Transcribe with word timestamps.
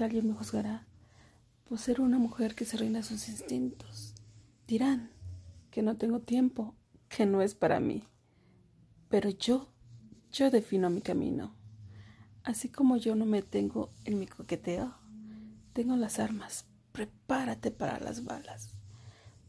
alguien 0.00 0.26
me 0.26 0.34
juzgará 0.34 0.86
por 1.64 1.78
ser 1.78 2.00
una 2.00 2.18
mujer 2.18 2.56
que 2.56 2.64
se 2.64 2.76
reina 2.76 3.02
sus 3.02 3.28
instintos. 3.28 4.14
Dirán 4.66 5.10
que 5.70 5.82
no 5.82 5.96
tengo 5.96 6.20
tiempo, 6.20 6.74
que 7.08 7.26
no 7.26 7.42
es 7.42 7.54
para 7.54 7.78
mí. 7.78 8.02
Pero 9.08 9.30
yo, 9.30 9.68
yo 10.32 10.50
defino 10.50 10.90
mi 10.90 11.00
camino. 11.00 11.54
Así 12.42 12.68
como 12.68 12.96
yo 12.96 13.14
no 13.14 13.24
me 13.24 13.40
tengo 13.42 13.90
en 14.04 14.18
mi 14.18 14.26
coqueteo, 14.26 14.96
tengo 15.72 15.96
las 15.96 16.18
armas. 16.18 16.66
Prepárate 16.90 17.70
para 17.70 18.00
las 18.00 18.24
balas. 18.24 18.74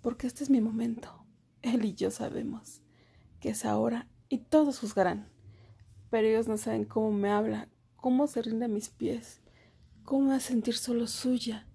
Porque 0.01 0.27
este 0.27 0.43
es 0.43 0.51
mi 0.51 0.61
momento. 0.61 1.25
Él 1.63 1.83
y 1.85 1.95
yo 1.95 2.11
sabemos 2.11 2.81
que 3.39 3.49
es 3.49 3.65
ahora 3.65 4.07
y 4.29 4.37
todos 4.37 4.79
juzgarán. 4.79 5.27
Pero 6.11 6.27
ellos 6.27 6.47
no 6.47 6.57
saben 6.57 6.85
cómo 6.85 7.11
me 7.11 7.29
habla, 7.29 7.67
cómo 7.95 8.27
se 8.27 8.41
rinde 8.41 8.65
a 8.65 8.69
mis 8.69 8.89
pies, 8.89 9.41
cómo 10.09 10.29
me 10.29 10.33
hace 10.33 10.53
sentir 10.53 10.75
solo 10.75 11.05
suya, 11.05 11.67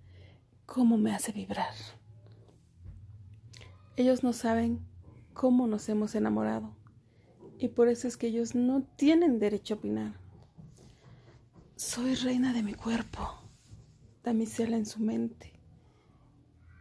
cómo 0.67 0.99
me 0.99 1.15
hace 1.15 1.31
vibrar. 1.31 1.73
Ellos 3.95 4.25
no 4.25 4.33
saben 4.33 4.81
cómo 5.35 5.69
nos 5.69 5.89
hemos 5.89 6.17
enamorado 6.17 6.75
y 7.61 7.69
por 7.69 7.87
eso 7.87 8.09
es 8.09 8.17
que 8.17 8.27
ellos 8.27 8.57
no 8.57 8.83
tienen 8.97 9.39
derecho 9.39 9.75
a 9.75 9.77
opinar. 9.77 10.15
Soy 11.77 12.17
reina 12.17 12.53
de 12.53 12.65
mi 12.65 12.75
cuerpo, 12.75 13.21
damisela 14.25 14.77
en 14.77 14.87
su 14.87 14.99
mente 14.99 15.53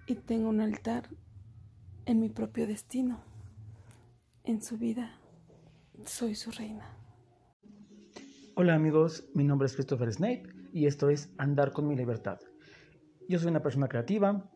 y 0.08 0.16
tengo 0.16 0.50
un 0.50 0.60
altar 0.60 1.08
en 2.08 2.20
mi 2.20 2.30
propio 2.30 2.66
destino. 2.66 3.22
En 4.44 4.64
su 4.64 4.80
vida 4.80 5.20
soy 6.04 6.34
su 6.34 6.50
reina. 6.50 6.98
Hola 8.56 8.74
amigos, 8.74 9.26
mi 9.36 9.44
nombre 9.44 9.68
es 9.68 9.74
Christopher 9.76 10.12
Snape 10.12 10.53
y 10.74 10.88
esto 10.88 11.10
es 11.10 11.34
Andar 11.38 11.72
con 11.72 11.88
mi 11.88 11.96
libertad. 11.96 12.40
Yo 13.30 13.40
soy 13.40 13.50
una 13.50 13.62
persona 13.62 13.88
creativa, 13.88 14.52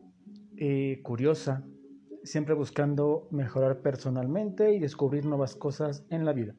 eh, 0.56 1.00
curiosa, 1.02 1.64
siempre 2.24 2.54
buscando 2.54 3.28
mejorar 3.30 3.80
personalmente 3.80 4.74
y 4.74 4.80
descubrir 4.80 5.24
nuevas 5.24 5.54
cosas 5.54 6.04
en 6.10 6.24
la 6.24 6.32
vida. 6.32 6.56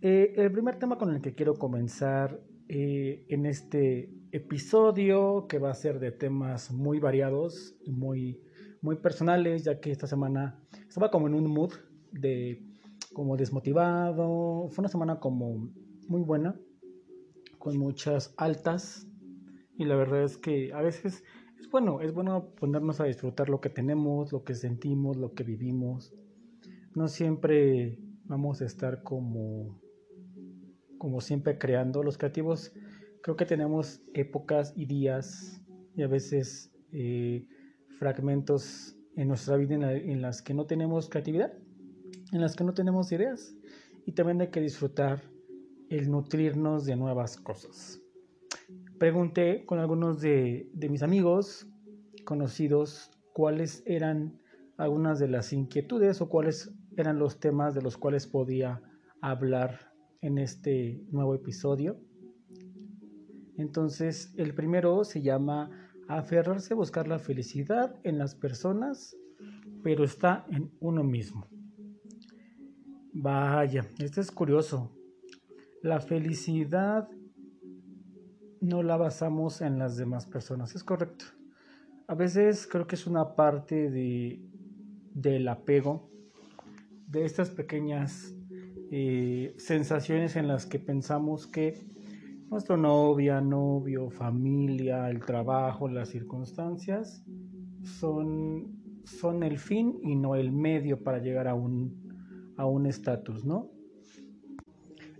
Eh, 0.00 0.34
el 0.36 0.52
primer 0.52 0.78
tema 0.78 0.96
con 0.96 1.12
el 1.14 1.20
que 1.20 1.34
quiero 1.34 1.54
comenzar 1.54 2.40
eh, 2.68 3.26
en 3.28 3.46
este 3.46 4.10
episodio, 4.30 5.46
que 5.48 5.58
va 5.58 5.70
a 5.70 5.74
ser 5.74 5.98
de 5.98 6.12
temas 6.12 6.70
muy 6.70 7.00
variados 7.00 7.76
y 7.84 7.92
muy, 7.92 8.40
muy 8.80 8.96
personales, 8.96 9.64
ya 9.64 9.80
que 9.80 9.90
esta 9.90 10.06
semana 10.06 10.62
estaba 10.88 11.10
como 11.10 11.26
en 11.26 11.34
un 11.34 11.50
mood 11.50 11.72
de 12.12 12.62
como 13.12 13.36
desmotivado, 13.36 14.68
fue 14.70 14.82
una 14.82 14.88
semana 14.88 15.18
como 15.18 15.70
muy 16.08 16.22
buena, 16.22 16.58
con 17.66 17.78
muchas 17.78 18.32
altas, 18.36 19.08
y 19.76 19.86
la 19.86 19.96
verdad 19.96 20.22
es 20.22 20.36
que 20.36 20.72
a 20.72 20.82
veces 20.82 21.24
es 21.58 21.68
bueno, 21.68 22.00
es 22.00 22.14
bueno 22.14 22.54
ponernos 22.54 23.00
a 23.00 23.06
disfrutar 23.06 23.48
lo 23.48 23.60
que 23.60 23.70
tenemos, 23.70 24.30
lo 24.30 24.44
que 24.44 24.54
sentimos, 24.54 25.16
lo 25.16 25.34
que 25.34 25.42
vivimos. 25.42 26.14
No 26.94 27.08
siempre 27.08 27.98
vamos 28.26 28.62
a 28.62 28.66
estar 28.66 29.02
como, 29.02 29.82
como 30.96 31.20
siempre 31.20 31.58
creando. 31.58 32.04
Los 32.04 32.18
creativos 32.18 32.72
creo 33.20 33.34
que 33.34 33.46
tenemos 33.46 34.00
épocas 34.14 34.72
y 34.76 34.86
días 34.86 35.60
y 35.96 36.04
a 36.04 36.06
veces 36.06 36.72
eh, 36.92 37.48
fragmentos 37.98 38.96
en 39.16 39.26
nuestra 39.26 39.56
vida 39.56 39.92
en 39.92 40.22
las 40.22 40.40
que 40.40 40.54
no 40.54 40.66
tenemos 40.66 41.08
creatividad, 41.08 41.52
en 42.30 42.40
las 42.40 42.54
que 42.54 42.62
no 42.62 42.74
tenemos 42.74 43.10
ideas. 43.10 43.56
Y 44.04 44.12
también 44.12 44.40
hay 44.40 44.50
que 44.50 44.60
disfrutar 44.60 45.20
el 45.88 46.10
nutrirnos 46.10 46.84
de 46.84 46.96
nuevas 46.96 47.36
cosas 47.36 48.00
pregunté 48.98 49.64
con 49.66 49.78
algunos 49.78 50.20
de, 50.20 50.70
mis 50.90 51.02
amigos 51.02 51.66
conocidos 52.24 53.10
cuáles 53.32 53.82
eran 53.86 54.40
algunas 54.76 55.18
de 55.18 55.28
las 55.28 55.52
inquietudes 55.52 56.20
o 56.20 56.28
cuáles 56.28 56.74
eran 56.96 57.18
los 57.18 57.38
temas 57.40 57.74
de 57.74 57.82
los 57.82 57.96
cuales 57.96 58.26
podía 58.26 58.82
hablar 59.20 59.92
en 60.22 60.38
este 60.38 61.04
nuevo 61.10 61.34
episodio. 61.34 61.98
Entonces, 63.56 64.34
el 64.36 64.54
primero 64.54 65.04
se 65.04 65.22
llama 65.22 65.70
aferrarse 66.08 66.74
a 66.74 66.76
buscar 66.76 67.08
la 67.08 67.18
felicidad 67.18 67.98
en 68.02 68.18
las 68.18 68.34
personas, 68.34 69.16
pero 69.82 70.04
está 70.04 70.46
en 70.50 70.70
uno 70.80 71.02
mismo. 71.04 71.46
Vaya, 73.12 73.88
esto 73.98 74.20
es 74.20 74.30
curioso. 74.30 74.95
La 75.86 76.00
felicidad 76.00 77.08
no 78.60 78.82
la 78.82 78.96
basamos 78.96 79.60
en 79.60 79.78
las 79.78 79.96
demás 79.96 80.26
personas, 80.26 80.74
es 80.74 80.82
correcto. 80.82 81.26
A 82.08 82.16
veces 82.16 82.66
creo 82.66 82.88
que 82.88 82.96
es 82.96 83.06
una 83.06 83.36
parte 83.36 83.88
de, 83.88 84.40
del 85.14 85.46
apego, 85.46 86.10
de 87.06 87.24
estas 87.24 87.50
pequeñas 87.50 88.34
eh, 88.90 89.54
sensaciones 89.58 90.34
en 90.34 90.48
las 90.48 90.66
que 90.66 90.80
pensamos 90.80 91.46
que 91.46 91.86
nuestra 92.50 92.76
novia, 92.76 93.40
novio, 93.40 94.10
familia, 94.10 95.08
el 95.08 95.20
trabajo, 95.20 95.86
las 95.86 96.08
circunstancias 96.08 97.24
son, 97.84 99.02
son 99.04 99.44
el 99.44 99.56
fin 99.56 100.00
y 100.02 100.16
no 100.16 100.34
el 100.34 100.50
medio 100.50 101.04
para 101.04 101.20
llegar 101.20 101.46
a 101.46 101.54
un 101.54 102.04
a 102.56 102.64
un 102.64 102.86
estatus, 102.86 103.44
¿no? 103.44 103.75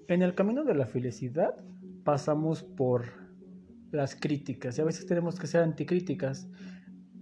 En 0.08 0.22
el 0.22 0.34
camino 0.36 0.62
de 0.62 0.74
la 0.74 0.86
felicidad 0.86 1.56
pasamos 2.04 2.62
por 2.62 3.06
las 3.90 4.14
críticas 4.14 4.78
y 4.78 4.80
a 4.80 4.84
veces 4.84 5.06
tenemos 5.06 5.38
que 5.38 5.48
ser 5.48 5.62
anticríticas. 5.62 6.48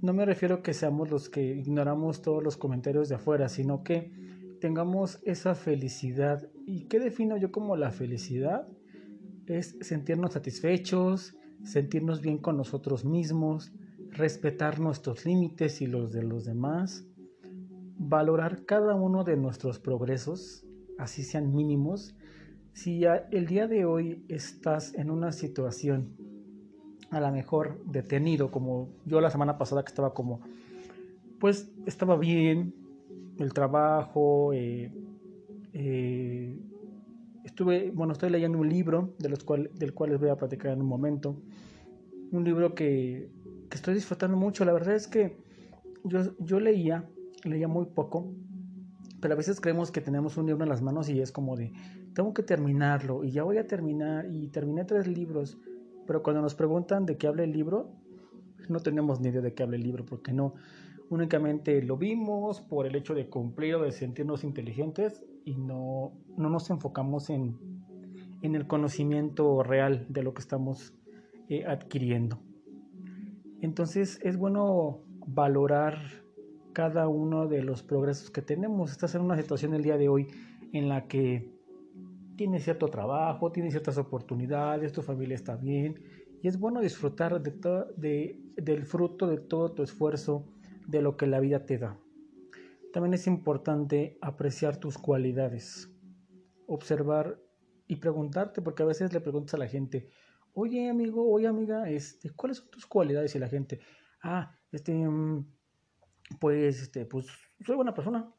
No 0.02 0.12
me 0.12 0.26
refiero 0.26 0.56
a 0.56 0.62
que 0.62 0.74
seamos 0.74 1.10
los 1.10 1.30
que 1.30 1.42
ignoramos 1.54 2.20
todos 2.20 2.42
los 2.42 2.58
comentarios 2.58 3.08
de 3.08 3.14
afuera, 3.14 3.48
sino 3.48 3.82
que 3.82 4.12
tengamos 4.60 5.20
esa 5.24 5.54
felicidad. 5.54 6.46
¿Y 6.66 6.84
qué 6.84 7.00
defino 7.00 7.38
yo 7.38 7.50
como 7.50 7.74
la 7.76 7.90
felicidad? 7.90 8.68
Es 9.46 9.78
sentirnos 9.80 10.34
satisfechos, 10.34 11.38
sentirnos 11.62 12.20
bien 12.20 12.36
con 12.36 12.58
nosotros 12.58 13.06
mismos, 13.06 13.72
respetar 14.10 14.78
nuestros 14.78 15.24
límites 15.24 15.80
y 15.80 15.86
los 15.86 16.12
de 16.12 16.22
los 16.22 16.44
demás, 16.44 17.06
valorar 17.96 18.66
cada 18.66 18.94
uno 18.94 19.24
de 19.24 19.38
nuestros 19.38 19.78
progresos, 19.78 20.66
así 20.98 21.22
sean 21.22 21.54
mínimos. 21.54 22.14
Si 22.74 23.04
el 23.04 23.46
día 23.46 23.68
de 23.68 23.84
hoy 23.84 24.24
estás 24.28 24.94
en 24.94 25.12
una 25.12 25.30
situación 25.30 26.16
a 27.10 27.20
lo 27.20 27.30
mejor 27.30 27.80
detenido, 27.84 28.50
como 28.50 28.88
yo 29.04 29.20
la 29.20 29.30
semana 29.30 29.56
pasada 29.56 29.84
que 29.84 29.90
estaba 29.90 30.12
como, 30.12 30.40
pues 31.38 31.70
estaba 31.86 32.16
bien, 32.16 32.74
el 33.38 33.52
trabajo, 33.52 34.52
eh, 34.52 34.92
eh, 35.72 36.58
estuve, 37.44 37.92
bueno, 37.92 38.12
estoy 38.12 38.30
leyendo 38.30 38.58
un 38.58 38.68
libro 38.68 39.14
de 39.20 39.28
los 39.28 39.44
cual, 39.44 39.70
del 39.74 39.94
cual 39.94 40.10
les 40.10 40.18
voy 40.18 40.30
a 40.30 40.36
platicar 40.36 40.72
en 40.72 40.80
un 40.80 40.88
momento, 40.88 41.36
un 42.32 42.42
libro 42.42 42.74
que, 42.74 43.30
que 43.70 43.76
estoy 43.76 43.94
disfrutando 43.94 44.36
mucho, 44.36 44.64
la 44.64 44.72
verdad 44.72 44.96
es 44.96 45.06
que 45.06 45.36
yo, 46.02 46.36
yo 46.40 46.58
leía, 46.58 47.08
leía 47.44 47.68
muy 47.68 47.86
poco, 47.86 48.34
pero 49.24 49.32
a 49.32 49.38
veces 49.38 49.58
creemos 49.58 49.90
que 49.90 50.02
tenemos 50.02 50.36
un 50.36 50.44
libro 50.44 50.64
en 50.64 50.68
las 50.68 50.82
manos 50.82 51.08
y 51.08 51.18
es 51.18 51.32
como 51.32 51.56
de, 51.56 51.72
tengo 52.12 52.34
que 52.34 52.42
terminarlo 52.42 53.24
y 53.24 53.30
ya 53.30 53.42
voy 53.42 53.56
a 53.56 53.66
terminar 53.66 54.26
y 54.30 54.48
terminé 54.48 54.84
tres 54.84 55.06
libros 55.06 55.56
pero 56.06 56.22
cuando 56.22 56.42
nos 56.42 56.54
preguntan 56.54 57.06
de 57.06 57.16
qué 57.16 57.26
habla 57.26 57.44
el 57.44 57.52
libro, 57.52 57.90
no 58.68 58.80
tenemos 58.80 59.20
ni 59.20 59.28
idea 59.28 59.40
de 59.40 59.54
qué 59.54 59.62
habla 59.62 59.76
el 59.76 59.82
libro, 59.82 60.04
porque 60.04 60.32
no, 60.32 60.54
únicamente 61.10 61.80
lo 61.82 61.96
vimos 61.96 62.60
por 62.60 62.86
el 62.86 62.94
hecho 62.96 63.14
de 63.14 63.28
cumplir 63.28 63.76
o 63.76 63.82
de 63.82 63.92
sentirnos 63.92 64.44
inteligentes 64.44 65.24
y 65.44 65.54
no, 65.54 66.12
no 66.36 66.50
nos 66.50 66.70
enfocamos 66.70 67.30
en, 67.30 67.58
en 68.42 68.54
el 68.54 68.66
conocimiento 68.66 69.62
real 69.62 70.06
de 70.08 70.22
lo 70.22 70.34
que 70.34 70.40
estamos 70.40 70.92
eh, 71.48 71.64
adquiriendo. 71.66 72.38
Entonces 73.60 74.18
es 74.22 74.36
bueno 74.36 75.00
valorar 75.26 76.23
cada 76.74 77.08
uno 77.08 77.46
de 77.48 77.62
los 77.62 77.82
progresos 77.82 78.30
que 78.30 78.42
tenemos. 78.42 78.90
Estás 78.90 79.14
en 79.14 79.22
una 79.22 79.36
situación 79.36 79.72
el 79.72 79.82
día 79.82 79.96
de 79.96 80.10
hoy 80.10 80.28
en 80.74 80.90
la 80.90 81.08
que 81.08 81.50
tiene 82.36 82.60
cierto 82.60 82.88
trabajo, 82.88 83.52
tiene 83.52 83.70
ciertas 83.70 83.96
oportunidades, 83.96 84.92
tu 84.92 85.00
familia 85.00 85.36
está 85.36 85.56
bien 85.56 86.02
y 86.42 86.48
es 86.48 86.58
bueno 86.58 86.80
disfrutar 86.80 87.40
de 87.40 87.52
de, 87.96 88.38
del 88.56 88.84
fruto 88.84 89.26
de 89.26 89.38
todo 89.38 89.72
tu 89.72 89.82
esfuerzo, 89.82 90.44
de 90.86 91.00
lo 91.00 91.16
que 91.16 91.26
la 91.26 91.40
vida 91.40 91.64
te 91.64 91.78
da. 91.78 91.98
También 92.92 93.14
es 93.14 93.26
importante 93.26 94.18
apreciar 94.20 94.76
tus 94.76 94.98
cualidades, 94.98 95.90
observar 96.66 97.40
y 97.86 97.96
preguntarte, 97.96 98.60
porque 98.62 98.82
a 98.82 98.86
veces 98.86 99.12
le 99.12 99.20
preguntas 99.20 99.54
a 99.54 99.58
la 99.58 99.68
gente, 99.68 100.10
oye 100.52 100.88
amigo, 100.88 101.30
oye 101.32 101.46
amiga, 101.46 101.88
este, 101.88 102.30
¿cuáles 102.30 102.58
son 102.58 102.70
tus 102.70 102.86
cualidades? 102.86 103.34
Y 103.34 103.38
la 103.38 103.48
gente, 103.48 103.80
ah, 104.22 104.54
este, 104.70 104.92
mm, 104.92 105.46
pues, 106.40 106.82
este, 106.82 107.06
pues, 107.06 107.26
soy 107.64 107.76
buena 107.76 107.94
persona, 107.94 108.32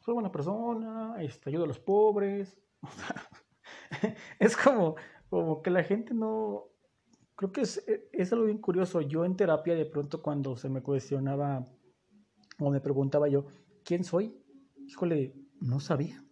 soy 0.00 0.14
buena 0.14 0.32
persona, 0.32 1.16
este, 1.20 1.50
ayudo 1.50 1.64
a 1.64 1.68
los 1.68 1.78
pobres, 1.78 2.58
es 4.38 4.56
como, 4.56 4.96
como 5.28 5.62
que 5.62 5.70
la 5.70 5.82
gente 5.82 6.14
no, 6.14 6.74
creo 7.36 7.52
que 7.52 7.62
es, 7.62 7.84
es 8.12 8.32
algo 8.32 8.46
bien 8.46 8.58
curioso. 8.58 9.00
Yo 9.00 9.24
en 9.24 9.36
terapia 9.36 9.74
de 9.74 9.86
pronto 9.86 10.22
cuando 10.22 10.56
se 10.56 10.68
me 10.68 10.82
cuestionaba 10.82 11.64
o 12.58 12.70
me 12.70 12.80
preguntaba 12.80 13.28
yo, 13.28 13.46
¿quién 13.84 14.04
soy? 14.04 14.36
Híjole, 14.86 15.34
no 15.60 15.80
sabía. 15.80 16.24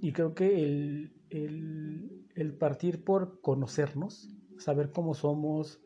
Y 0.00 0.12
creo 0.12 0.34
que 0.34 0.62
el, 0.62 1.12
el, 1.30 2.54
partir 2.56 3.04
por 3.04 3.40
conocernos, 3.40 4.28
saber 4.58 4.90
cómo 4.92 5.14
somos, 5.14 5.80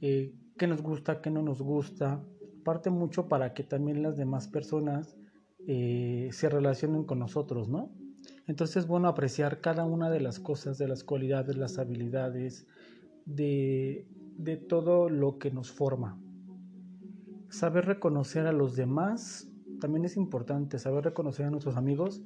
eh, 0.00 0.34
qué 0.56 0.66
nos 0.66 0.82
gusta, 0.82 1.20
qué 1.20 1.30
no 1.30 1.42
nos 1.42 1.62
gusta, 1.62 2.24
parte 2.68 2.90
mucho 2.90 3.28
para 3.28 3.54
que 3.54 3.64
también 3.64 4.02
las 4.02 4.18
demás 4.18 4.46
personas 4.46 5.16
eh, 5.66 6.28
se 6.32 6.50
relacionen 6.50 7.04
con 7.04 7.18
nosotros, 7.18 7.66
¿no? 7.70 7.90
Entonces 8.46 8.76
es 8.76 8.86
bueno 8.86 9.08
apreciar 9.08 9.62
cada 9.62 9.86
una 9.86 10.10
de 10.10 10.20
las 10.20 10.38
cosas, 10.38 10.76
de 10.76 10.86
las 10.86 11.02
cualidades, 11.02 11.56
las 11.56 11.78
habilidades, 11.78 12.66
de, 13.24 14.06
de 14.36 14.58
todo 14.58 15.08
lo 15.08 15.38
que 15.38 15.50
nos 15.50 15.72
forma. 15.72 16.20
Saber 17.48 17.86
reconocer 17.86 18.46
a 18.46 18.52
los 18.52 18.76
demás 18.76 19.50
también 19.80 20.04
es 20.04 20.18
importante, 20.18 20.78
saber 20.78 21.04
reconocer 21.04 21.46
a 21.46 21.50
nuestros 21.50 21.78
amigos 21.78 22.20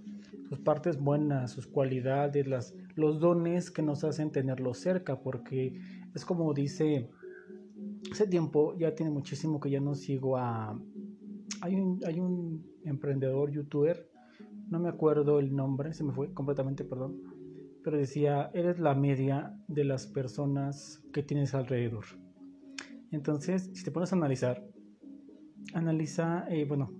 sus 0.48 0.58
partes 0.58 0.98
buenas, 0.98 1.52
sus 1.52 1.68
cualidades, 1.68 2.48
las, 2.48 2.74
los 2.96 3.20
dones 3.20 3.70
que 3.70 3.82
nos 3.82 4.02
hacen 4.02 4.32
tenerlos 4.32 4.78
cerca, 4.78 5.20
porque 5.20 5.80
es 6.16 6.24
como 6.24 6.52
dice, 6.52 7.10
hace 8.10 8.26
tiempo, 8.26 8.76
ya 8.78 8.94
tiene 8.94 9.12
muchísimo 9.12 9.60
que 9.60 9.70
ya 9.70 9.80
no 9.80 9.94
sigo 9.94 10.36
a... 10.36 10.78
Hay 11.60 11.74
un, 11.76 12.00
hay 12.04 12.18
un 12.18 12.64
emprendedor, 12.84 13.50
youtuber, 13.50 14.10
no 14.68 14.80
me 14.80 14.88
acuerdo 14.88 15.38
el 15.38 15.54
nombre, 15.54 15.92
se 15.92 16.02
me 16.02 16.12
fue 16.12 16.32
completamente, 16.32 16.84
perdón, 16.84 17.20
pero 17.84 17.96
decía, 17.96 18.50
eres 18.54 18.78
la 18.78 18.94
media 18.94 19.54
de 19.68 19.84
las 19.84 20.06
personas 20.06 21.02
que 21.12 21.22
tienes 21.22 21.54
alrededor. 21.54 22.04
Entonces, 23.10 23.70
si 23.74 23.84
te 23.84 23.90
pones 23.90 24.12
a 24.12 24.16
analizar, 24.16 24.64
analiza, 25.74 26.46
eh, 26.48 26.64
bueno, 26.64 26.92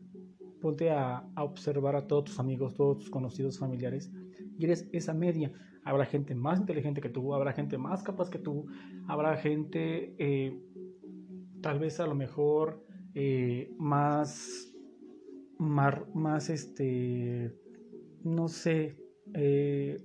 ponte 0.60 0.90
a, 0.90 1.26
observar 1.37 1.96
a 1.96 2.06
todos 2.06 2.25
tus 2.25 2.38
amigos, 2.38 2.75
todos 2.75 2.99
tus 2.99 3.10
conocidos, 3.10 3.58
familiares, 3.58 4.12
y 4.58 4.64
eres 4.64 4.88
esa 4.93 5.14
media. 5.14 5.52
Habrá 5.84 6.04
gente 6.04 6.34
más 6.34 6.60
inteligente 6.60 7.00
que 7.00 7.08
tú, 7.08 7.34
habrá 7.34 7.52
gente 7.52 7.78
más 7.78 8.02
capaz 8.02 8.31
que 8.31 8.38
tú, 8.38 8.66
habrá 9.08 9.37
gente 9.37 10.14
eh, 10.19 10.62
tal 11.62 11.79
vez 11.79 12.00
a 12.00 12.06
lo 12.06 12.14
mejor 12.14 12.85
eh, 13.14 13.73
más, 13.79 14.75
más, 15.59 16.50
este, 16.50 17.56
no 18.25 18.49
sé, 18.49 18.99
eh, 19.35 20.03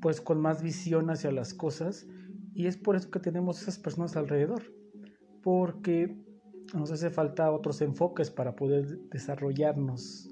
pues 0.00 0.20
con 0.20 0.40
más 0.40 0.62
visión 0.62 1.10
hacia 1.10 1.32
las 1.32 1.52
cosas, 1.52 2.06
y 2.54 2.66
es 2.66 2.76
por 2.76 2.96
eso 2.96 3.10
que 3.10 3.20
tenemos 3.20 3.60
esas 3.60 3.78
personas 3.78 4.16
alrededor, 4.16 4.62
porque 5.42 6.16
nos 6.74 6.90
hace 6.92 7.10
falta 7.10 7.50
otros 7.50 7.80
enfoques 7.80 8.30
para 8.30 8.54
poder 8.54 8.98
desarrollarnos. 9.10 10.30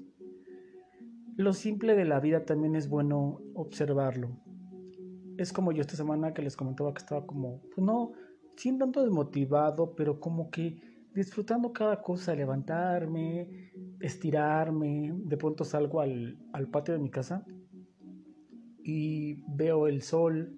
Lo 1.35 1.53
simple 1.53 1.95
de 1.95 2.05
la 2.05 2.19
vida 2.19 2.45
también 2.45 2.75
es 2.75 2.87
bueno 2.87 3.41
observarlo. 3.55 4.39
Es 5.37 5.51
como 5.51 5.71
yo 5.71 5.81
esta 5.81 5.95
semana 5.95 6.33
que 6.33 6.43
les 6.43 6.55
comentaba 6.55 6.93
que 6.93 6.99
estaba 6.99 7.25
como, 7.25 7.61
pues 7.73 7.85
no, 7.85 8.13
sin 8.55 8.77
tanto 8.77 9.01
desmotivado, 9.01 9.95
pero 9.95 10.19
como 10.19 10.49
que 10.49 10.93
disfrutando 11.13 11.71
cada 11.71 12.01
cosa, 12.01 12.35
levantarme, 12.35 13.71
estirarme. 13.99 15.13
De 15.25 15.37
pronto 15.37 15.63
salgo 15.63 16.01
al, 16.01 16.37
patio 16.71 16.93
de 16.93 16.99
mi 16.99 17.09
casa 17.09 17.45
y 18.83 19.35
veo 19.47 19.87
el 19.87 20.01
sol, 20.01 20.55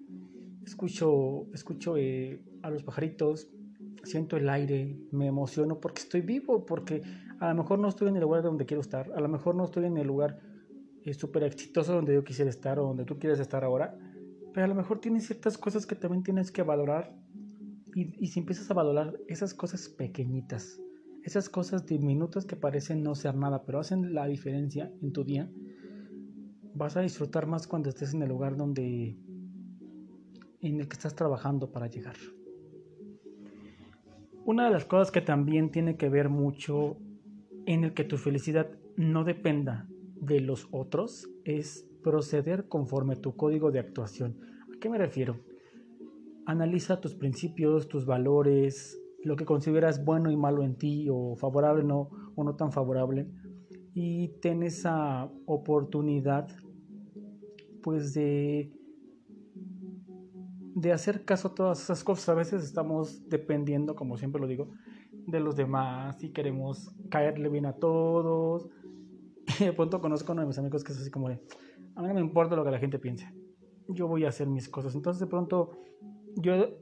escucho, 0.64 1.46
escucho 1.52 1.96
eh, 1.96 2.42
a 2.62 2.70
los 2.70 2.82
pajaritos, 2.82 3.48
siento 4.02 4.36
el 4.36 4.48
aire, 4.48 4.98
me 5.12 5.26
emociono 5.26 5.80
porque 5.80 6.02
estoy 6.02 6.22
vivo, 6.22 6.66
porque 6.66 7.02
a 7.38 7.50
lo 7.50 7.62
mejor 7.62 7.78
no 7.78 7.88
estoy 7.88 8.08
en 8.08 8.16
el 8.16 8.22
lugar 8.22 8.42
donde 8.42 8.66
quiero 8.66 8.80
estar, 8.80 9.12
a 9.14 9.20
lo 9.20 9.28
mejor 9.28 9.54
no 9.54 9.64
estoy 9.64 9.84
en 9.84 9.96
el 9.96 10.06
lugar 10.06 10.40
eh, 11.04 11.14
súper 11.14 11.44
exitoso 11.44 11.94
donde 11.94 12.14
yo 12.14 12.24
quisiera 12.24 12.50
estar 12.50 12.78
o 12.80 12.84
donde 12.84 13.04
tú 13.04 13.18
quieres 13.18 13.38
estar 13.38 13.62
ahora, 13.62 13.96
pero 14.52 14.64
a 14.64 14.68
lo 14.68 14.74
mejor 14.74 15.00
tienes 15.00 15.26
ciertas 15.26 15.56
cosas 15.58 15.86
que 15.86 15.94
también 15.94 16.22
tienes 16.24 16.50
que 16.50 16.62
valorar 16.62 17.14
y, 17.98 18.26
si 18.26 18.40
empiezas 18.40 18.70
a 18.70 18.74
valorar 18.74 19.18
esas 19.26 19.54
cosas 19.54 19.88
pequeñitas, 19.88 20.78
esas 21.24 21.48
cosas 21.48 21.86
diminutas 21.86 22.44
que 22.44 22.54
parecen 22.54 23.02
no 23.02 23.14
ser 23.14 23.34
nada, 23.34 23.64
pero 23.64 23.80
hacen 23.80 24.12
la 24.12 24.26
diferencia 24.26 24.92
en 25.00 25.12
tu 25.12 25.24
día, 25.24 25.50
vas 26.74 26.98
a 26.98 27.00
disfrutar 27.00 27.46
más 27.46 27.66
cuando 27.66 27.88
estés 27.88 28.12
en 28.12 28.22
el 28.22 28.28
lugar 28.28 28.54
donde 28.54 29.16
en 30.60 30.80
el 30.80 30.88
que 30.88 30.92
estás 30.92 31.14
trabajando 31.14 31.72
para 31.72 31.86
llegar. 31.86 32.16
Una 34.44 34.66
de 34.66 34.72
las 34.72 34.84
cosas 34.84 35.10
que 35.10 35.22
también 35.22 35.70
tiene 35.70 35.96
que 35.96 36.10
ver 36.10 36.28
mucho 36.28 36.98
en 37.64 37.82
el 37.82 37.94
que 37.94 38.04
tu 38.04 38.18
felicidad 38.18 38.68
no 38.96 39.24
dependa 39.24 39.88
de 40.20 40.40
los 40.40 40.68
otros 40.70 41.30
es 41.44 41.88
proceder 42.02 42.68
conforme 42.68 43.16
tu 43.16 43.36
código 43.36 43.70
de 43.70 43.78
actuación. 43.78 44.38
¿A 44.74 44.78
qué 44.78 44.90
me 44.90 44.98
refiero? 44.98 45.45
Analiza 46.46 47.00
tus 47.00 47.14
principios, 47.14 47.88
tus 47.88 48.06
valores, 48.06 48.98
lo 49.24 49.36
que 49.36 49.44
consideras 49.44 50.04
bueno 50.04 50.30
y 50.30 50.36
malo 50.36 50.62
en 50.62 50.76
ti 50.76 51.08
o 51.10 51.36
favorable 51.36 51.84
no, 51.84 52.10
o 52.34 52.44
no 52.44 52.54
tan 52.54 52.72
favorable 52.72 53.28
y 53.94 54.28
ten 54.40 54.62
esa 54.62 55.30
oportunidad 55.46 56.48
pues 57.82 58.12
de 58.14 58.70
de 60.76 60.92
hacer 60.92 61.24
caso 61.24 61.48
a 61.48 61.54
todas 61.54 61.82
esas 61.82 62.04
cosas. 62.04 62.28
A 62.28 62.34
veces 62.34 62.62
estamos 62.62 63.26
dependiendo, 63.30 63.96
como 63.96 64.18
siempre 64.18 64.40
lo 64.42 64.46
digo, 64.46 64.68
de 65.10 65.40
los 65.40 65.56
demás 65.56 66.22
y 66.22 66.32
queremos 66.32 66.94
caerle 67.10 67.48
bien 67.48 67.64
a 67.64 67.72
todos. 67.72 68.68
Y 69.58 69.64
de 69.64 69.72
pronto 69.72 70.02
conozco 70.02 70.30
a 70.30 70.34
uno 70.34 70.42
de 70.42 70.48
mis 70.48 70.58
amigos 70.58 70.84
que 70.84 70.92
es 70.92 71.00
así 71.00 71.10
como 71.10 71.30
de, 71.30 71.40
a 71.94 72.02
mí 72.02 72.08
no 72.08 72.14
me 72.14 72.20
importa 72.20 72.54
lo 72.54 72.64
que 72.64 72.70
la 72.70 72.78
gente 72.78 72.98
piense, 72.98 73.32
yo 73.88 74.06
voy 74.06 74.26
a 74.26 74.28
hacer 74.28 74.46
mis 74.46 74.68
cosas. 74.68 74.94
Entonces 74.94 75.20
de 75.20 75.26
pronto 75.26 75.70
yo 76.36 76.78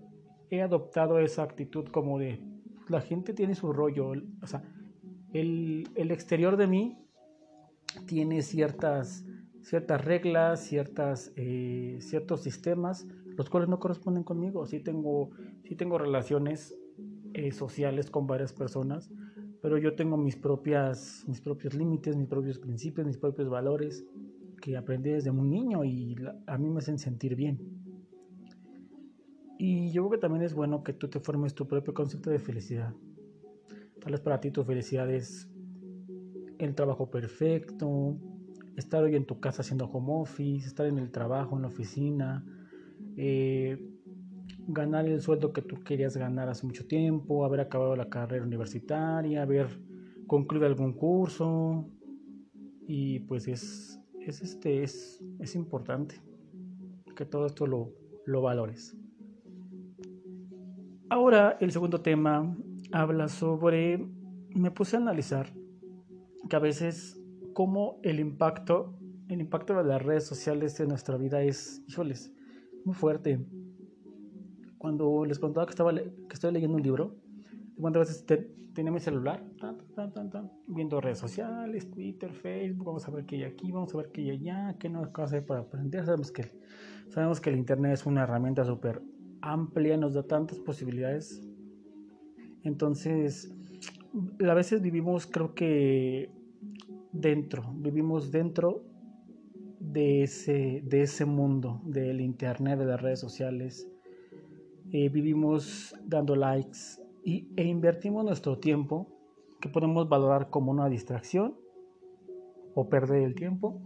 he 0.50 0.62
adoptado 0.62 1.18
esa 1.18 1.42
actitud 1.42 1.86
como 1.86 2.18
de, 2.18 2.40
la 2.88 3.00
gente 3.00 3.32
tiene 3.32 3.54
su 3.54 3.72
rollo, 3.72 4.12
o 4.42 4.46
sea, 4.46 4.62
el, 5.32 5.88
el 5.94 6.10
exterior 6.10 6.56
de 6.56 6.66
mí 6.66 6.98
tiene 8.06 8.42
ciertas, 8.42 9.24
ciertas 9.62 10.04
reglas, 10.04 10.60
ciertas, 10.60 11.32
eh, 11.36 11.96
ciertos 12.00 12.42
sistemas 12.42 13.06
los 13.36 13.50
cuales 13.50 13.68
no 13.68 13.78
corresponden 13.78 14.22
conmigo. 14.22 14.66
Sí 14.66 14.80
tengo, 14.80 15.30
sí 15.64 15.74
tengo 15.74 15.98
relaciones 15.98 16.76
eh, 17.32 17.52
sociales 17.52 18.10
con 18.10 18.26
varias 18.26 18.52
personas, 18.52 19.10
pero 19.60 19.78
yo 19.78 19.94
tengo 19.94 20.16
mis, 20.16 20.36
propias, 20.36 21.24
mis 21.26 21.40
propios 21.40 21.74
límites, 21.74 22.16
mis 22.16 22.28
propios 22.28 22.58
principios, 22.58 23.06
mis 23.06 23.18
propios 23.18 23.48
valores 23.48 24.04
que 24.60 24.76
aprendí 24.76 25.10
desde 25.10 25.30
un 25.30 25.50
niño 25.50 25.84
y 25.84 26.16
a 26.46 26.58
mí 26.58 26.70
me 26.70 26.78
hacen 26.78 26.98
sentir 26.98 27.34
bien. 27.34 27.73
Y 29.58 29.92
yo 29.92 30.02
creo 30.02 30.10
que 30.12 30.18
también 30.18 30.42
es 30.42 30.54
bueno 30.54 30.82
que 30.82 30.92
tú 30.92 31.08
te 31.08 31.20
formes 31.20 31.54
tu 31.54 31.66
propio 31.66 31.94
concepto 31.94 32.30
de 32.30 32.38
felicidad. 32.38 32.94
Tal 34.00 34.12
vez 34.12 34.20
para 34.20 34.40
ti 34.40 34.50
tu 34.50 34.64
felicidad 34.64 35.10
es 35.10 35.48
el 36.58 36.74
trabajo 36.74 37.10
perfecto, 37.10 38.18
estar 38.76 39.02
hoy 39.02 39.16
en 39.16 39.26
tu 39.26 39.40
casa 39.40 39.62
haciendo 39.62 39.86
home 39.86 40.22
office, 40.22 40.66
estar 40.66 40.86
en 40.86 40.98
el 40.98 41.10
trabajo, 41.10 41.56
en 41.56 41.62
la 41.62 41.68
oficina, 41.68 42.44
eh, 43.16 43.78
ganar 44.66 45.06
el 45.06 45.20
sueldo 45.20 45.52
que 45.52 45.62
tú 45.62 45.82
querías 45.82 46.16
ganar 46.16 46.48
hace 46.48 46.66
mucho 46.66 46.86
tiempo, 46.86 47.44
haber 47.44 47.60
acabado 47.60 47.96
la 47.96 48.08
carrera 48.08 48.44
universitaria, 48.44 49.42
haber 49.42 49.80
concluido 50.26 50.66
algún 50.66 50.94
curso 50.94 51.88
y 52.86 53.20
pues 53.20 53.48
es, 53.48 54.00
es, 54.20 54.42
este, 54.42 54.82
es, 54.82 55.22
es 55.38 55.54
importante 55.54 56.16
que 57.16 57.24
todo 57.24 57.46
esto 57.46 57.66
lo, 57.66 57.92
lo 58.26 58.42
valores. 58.42 58.96
Ahora 61.10 61.58
el 61.60 61.70
segundo 61.70 62.00
tema 62.00 62.56
habla 62.90 63.28
sobre, 63.28 64.08
me 64.54 64.70
puse 64.70 64.96
a 64.96 65.00
analizar 65.00 65.52
que 66.48 66.56
a 66.56 66.58
veces 66.58 67.20
cómo 67.52 68.00
el 68.02 68.20
impacto, 68.20 68.98
el 69.28 69.40
impacto 69.40 69.74
de 69.74 69.84
las 69.84 70.02
redes 70.02 70.26
sociales 70.26 70.80
en 70.80 70.88
nuestra 70.88 71.18
vida 71.18 71.42
es, 71.42 71.82
híjoles, 71.86 72.32
muy 72.86 72.94
fuerte. 72.94 73.44
Cuando 74.78 75.26
les 75.26 75.38
contaba 75.38 75.66
que, 75.66 75.70
estaba 75.70 75.94
que 75.94 76.32
estoy 76.32 76.52
leyendo 76.52 76.76
un 76.76 76.82
libro, 76.82 77.16
cuántas 77.78 78.08
veces 78.08 78.24
te, 78.24 78.36
tenía 78.72 78.90
mi 78.90 79.00
celular, 79.00 79.44
viendo 80.66 81.02
redes 81.02 81.18
sociales, 81.18 81.90
Twitter, 81.90 82.32
Facebook, 82.32 82.86
vamos 82.86 83.06
a 83.06 83.10
ver 83.10 83.26
qué 83.26 83.36
hay 83.36 83.44
aquí, 83.44 83.70
vamos 83.72 83.94
a 83.94 83.98
ver 83.98 84.10
qué 84.10 84.22
hay 84.22 84.30
allá, 84.30 84.76
qué 84.78 84.88
no 84.88 85.10
hacer 85.14 85.44
para 85.44 85.60
aprender. 85.60 86.04
Sabemos 86.06 86.32
que, 86.32 86.50
sabemos 87.10 87.42
que 87.42 87.50
el 87.50 87.56
Internet 87.56 87.92
es 87.92 88.06
una 88.06 88.22
herramienta 88.22 88.64
súper 88.64 89.02
amplia, 89.44 89.96
nos 89.96 90.14
da 90.14 90.22
tantas 90.22 90.58
posibilidades. 90.58 91.46
Entonces, 92.62 93.54
a 94.40 94.54
veces 94.54 94.80
vivimos, 94.80 95.26
creo 95.26 95.54
que 95.54 96.30
dentro, 97.12 97.62
vivimos 97.76 98.30
dentro 98.30 98.82
de 99.78 100.22
ese, 100.22 100.82
de 100.84 101.02
ese 101.02 101.26
mundo, 101.26 101.82
del 101.84 102.20
internet, 102.20 102.78
de 102.78 102.86
las 102.86 103.00
redes 103.00 103.20
sociales. 103.20 103.86
Eh, 104.90 105.08
vivimos 105.08 105.94
dando 106.04 106.36
likes 106.36 106.78
y, 107.22 107.48
e 107.56 107.64
invertimos 107.64 108.24
nuestro 108.24 108.58
tiempo 108.58 109.08
que 109.60 109.68
podemos 109.68 110.08
valorar 110.08 110.50
como 110.50 110.70
una 110.70 110.88
distracción 110.88 111.56
o 112.74 112.88
perder 112.88 113.22
el 113.22 113.34
tiempo 113.34 113.80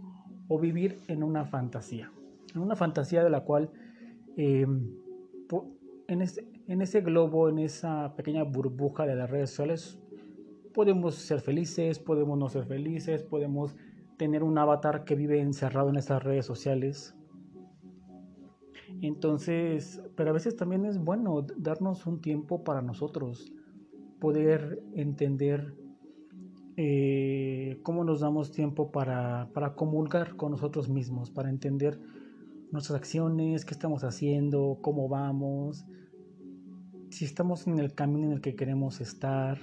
o 0.47 0.59
vivir 0.59 0.99
en 1.07 1.23
una 1.23 1.45
fantasía. 1.45 2.11
En 2.55 2.61
una 2.61 2.75
fantasía 2.75 3.23
de 3.23 3.29
la 3.29 3.41
cual 3.41 3.71
em, 4.37 4.91
en, 6.07 6.21
ese, 6.21 6.47
en 6.67 6.81
ese 6.81 7.01
globo, 7.01 7.49
en 7.49 7.59
esa 7.59 8.15
pequeña 8.15 8.43
burbuja 8.43 9.05
de 9.05 9.15
las 9.15 9.29
redes 9.29 9.51
sociales, 9.51 9.99
podemos 10.73 11.15
ser 11.15 11.41
felices, 11.41 11.99
podemos 11.99 12.37
no 12.37 12.49
ser 12.49 12.65
felices, 12.65 13.23
podemos 13.23 13.75
tener 14.17 14.43
un 14.43 14.57
avatar 14.57 15.03
que 15.05 15.15
vive 15.15 15.39
encerrado 15.39 15.89
en 15.89 15.97
esas 15.97 16.23
redes 16.23 16.45
sociales. 16.45 17.15
Entonces, 19.01 20.01
pero 20.15 20.31
a 20.31 20.33
veces 20.33 20.55
también 20.55 20.85
es 20.85 20.97
bueno 20.97 21.45
darnos 21.57 22.05
un 22.05 22.19
tiempo 22.21 22.63
para 22.63 22.81
nosotros, 22.81 23.53
poder 24.19 24.81
entender 24.93 25.73
eh, 26.75 27.79
cómo 27.83 28.03
nos 28.03 28.21
damos 28.21 28.51
tiempo 28.51 28.91
para, 28.91 29.49
para 29.53 29.75
comulgar 29.75 30.35
con 30.35 30.51
nosotros 30.51 30.89
mismos, 30.89 31.29
para 31.29 31.49
entender 31.49 31.99
nuestras 32.71 32.99
acciones, 32.99 33.65
qué 33.65 33.73
estamos 33.73 34.03
haciendo, 34.03 34.79
cómo 34.81 35.07
vamos, 35.07 35.85
si 37.09 37.25
estamos 37.25 37.67
en 37.67 37.79
el 37.79 37.93
camino 37.93 38.27
en 38.27 38.33
el 38.33 38.41
que 38.41 38.55
queremos 38.55 39.01
estar. 39.01 39.59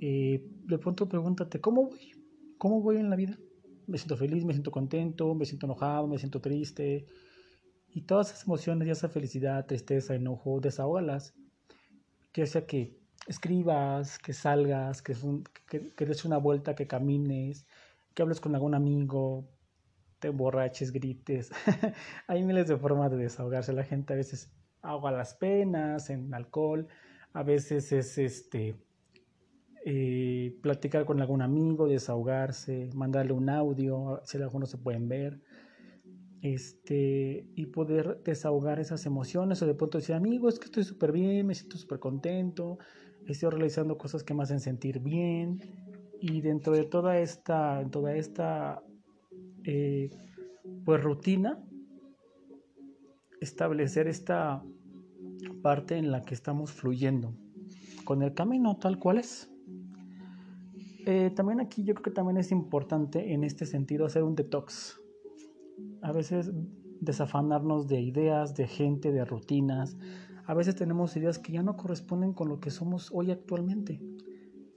Eh, 0.00 0.46
de 0.64 0.78
pronto 0.78 1.08
pregúntate, 1.08 1.60
¿cómo 1.60 1.88
voy? 1.88 2.12
¿Cómo 2.58 2.80
voy 2.80 2.96
en 2.96 3.10
la 3.10 3.16
vida? 3.16 3.38
Me 3.86 3.98
siento 3.98 4.16
feliz, 4.16 4.44
me 4.44 4.52
siento 4.52 4.70
contento, 4.70 5.34
me 5.34 5.44
siento 5.44 5.66
enojado, 5.66 6.06
me 6.06 6.18
siento 6.18 6.40
triste. 6.40 7.06
Y 7.92 8.02
todas 8.02 8.28
esas 8.28 8.44
emociones, 8.44 8.86
ya 8.86 8.94
sea 8.94 9.08
felicidad, 9.08 9.66
tristeza, 9.66 10.14
enojo, 10.14 10.60
desahógalas. 10.60 11.34
Que 12.32 12.46
sea 12.46 12.66
que 12.66 13.00
escribas, 13.26 14.18
que 14.18 14.32
salgas, 14.32 15.02
que, 15.02 15.14
des 16.06 16.24
una 16.24 16.38
vuelta, 16.38 16.74
que 16.74 16.86
camines, 16.86 17.66
que 18.14 18.22
hables 18.22 18.40
con 18.40 18.54
algún 18.54 18.74
amigo, 18.74 19.48
te 20.20 20.28
emborraches, 20.28 20.92
grites. 20.92 21.50
Hay 22.28 22.44
miles 22.44 22.68
de 22.68 22.76
formas 22.76 23.10
de 23.10 23.16
desahogarse. 23.16 23.72
La 23.72 23.84
gente 23.84 24.12
a 24.12 24.16
veces 24.16 24.52
ahoga 24.82 25.10
las 25.10 25.34
penas 25.34 26.10
en 26.10 26.32
alcohol, 26.32 26.86
a 27.32 27.42
veces 27.42 27.92
es 27.92 28.18
este 28.18 28.76
eh, 29.84 30.58
platicar 30.62 31.04
con 31.04 31.20
algún 31.20 31.42
amigo, 31.42 31.88
desahogarse, 31.88 32.90
mandarle 32.94 33.32
un 33.32 33.48
audio, 33.48 34.20
si 34.24 34.38
algunos 34.38 34.70
se 34.70 34.78
pueden 34.78 35.08
ver, 35.08 35.40
este, 36.42 37.46
y 37.54 37.66
poder 37.66 38.22
desahogar 38.22 38.78
esas 38.78 39.06
emociones 39.06 39.62
o 39.62 39.66
de 39.66 39.74
pronto 39.74 39.98
decir, 39.98 40.14
amigo, 40.14 40.48
es 40.48 40.58
que 40.58 40.66
estoy 40.66 40.84
súper 40.84 41.12
bien, 41.12 41.46
me 41.46 41.54
siento 41.54 41.76
súper 41.76 41.98
contento, 41.98 42.78
estoy 43.26 43.50
realizando 43.50 43.96
cosas 43.96 44.22
que 44.22 44.34
me 44.34 44.42
hacen 44.42 44.60
sentir 44.60 45.00
bien, 45.00 45.60
y 46.20 46.42
dentro 46.42 46.74
de 46.74 46.84
toda 46.84 47.18
esta, 47.18 47.82
toda 47.90 48.14
esta 48.14 48.82
eh, 49.64 50.10
pues 50.84 51.02
rutina, 51.02 51.62
establecer 53.40 54.06
esta 54.08 54.62
parte 55.62 55.96
en 55.96 56.10
la 56.10 56.22
que 56.22 56.34
estamos 56.34 56.72
fluyendo 56.72 57.34
con 58.04 58.22
el 58.22 58.34
camino 58.34 58.76
tal 58.76 58.98
cual 58.98 59.18
es. 59.18 59.50
Eh, 61.06 61.30
también 61.34 61.60
aquí 61.60 61.82
yo 61.84 61.94
creo 61.94 62.04
que 62.04 62.10
también 62.10 62.36
es 62.36 62.52
importante 62.52 63.32
en 63.32 63.44
este 63.44 63.66
sentido 63.66 64.04
hacer 64.06 64.22
un 64.22 64.34
detox. 64.34 65.00
A 66.02 66.12
veces 66.12 66.50
desafanarnos 67.00 67.88
de 67.88 68.00
ideas, 68.00 68.54
de 68.54 68.66
gente, 68.66 69.12
de 69.12 69.24
rutinas. 69.24 69.96
A 70.44 70.54
veces 70.54 70.74
tenemos 70.76 71.16
ideas 71.16 71.38
que 71.38 71.52
ya 71.52 71.62
no 71.62 71.76
corresponden 71.76 72.32
con 72.32 72.48
lo 72.48 72.60
que 72.60 72.70
somos 72.70 73.10
hoy 73.12 73.30
actualmente. 73.30 74.00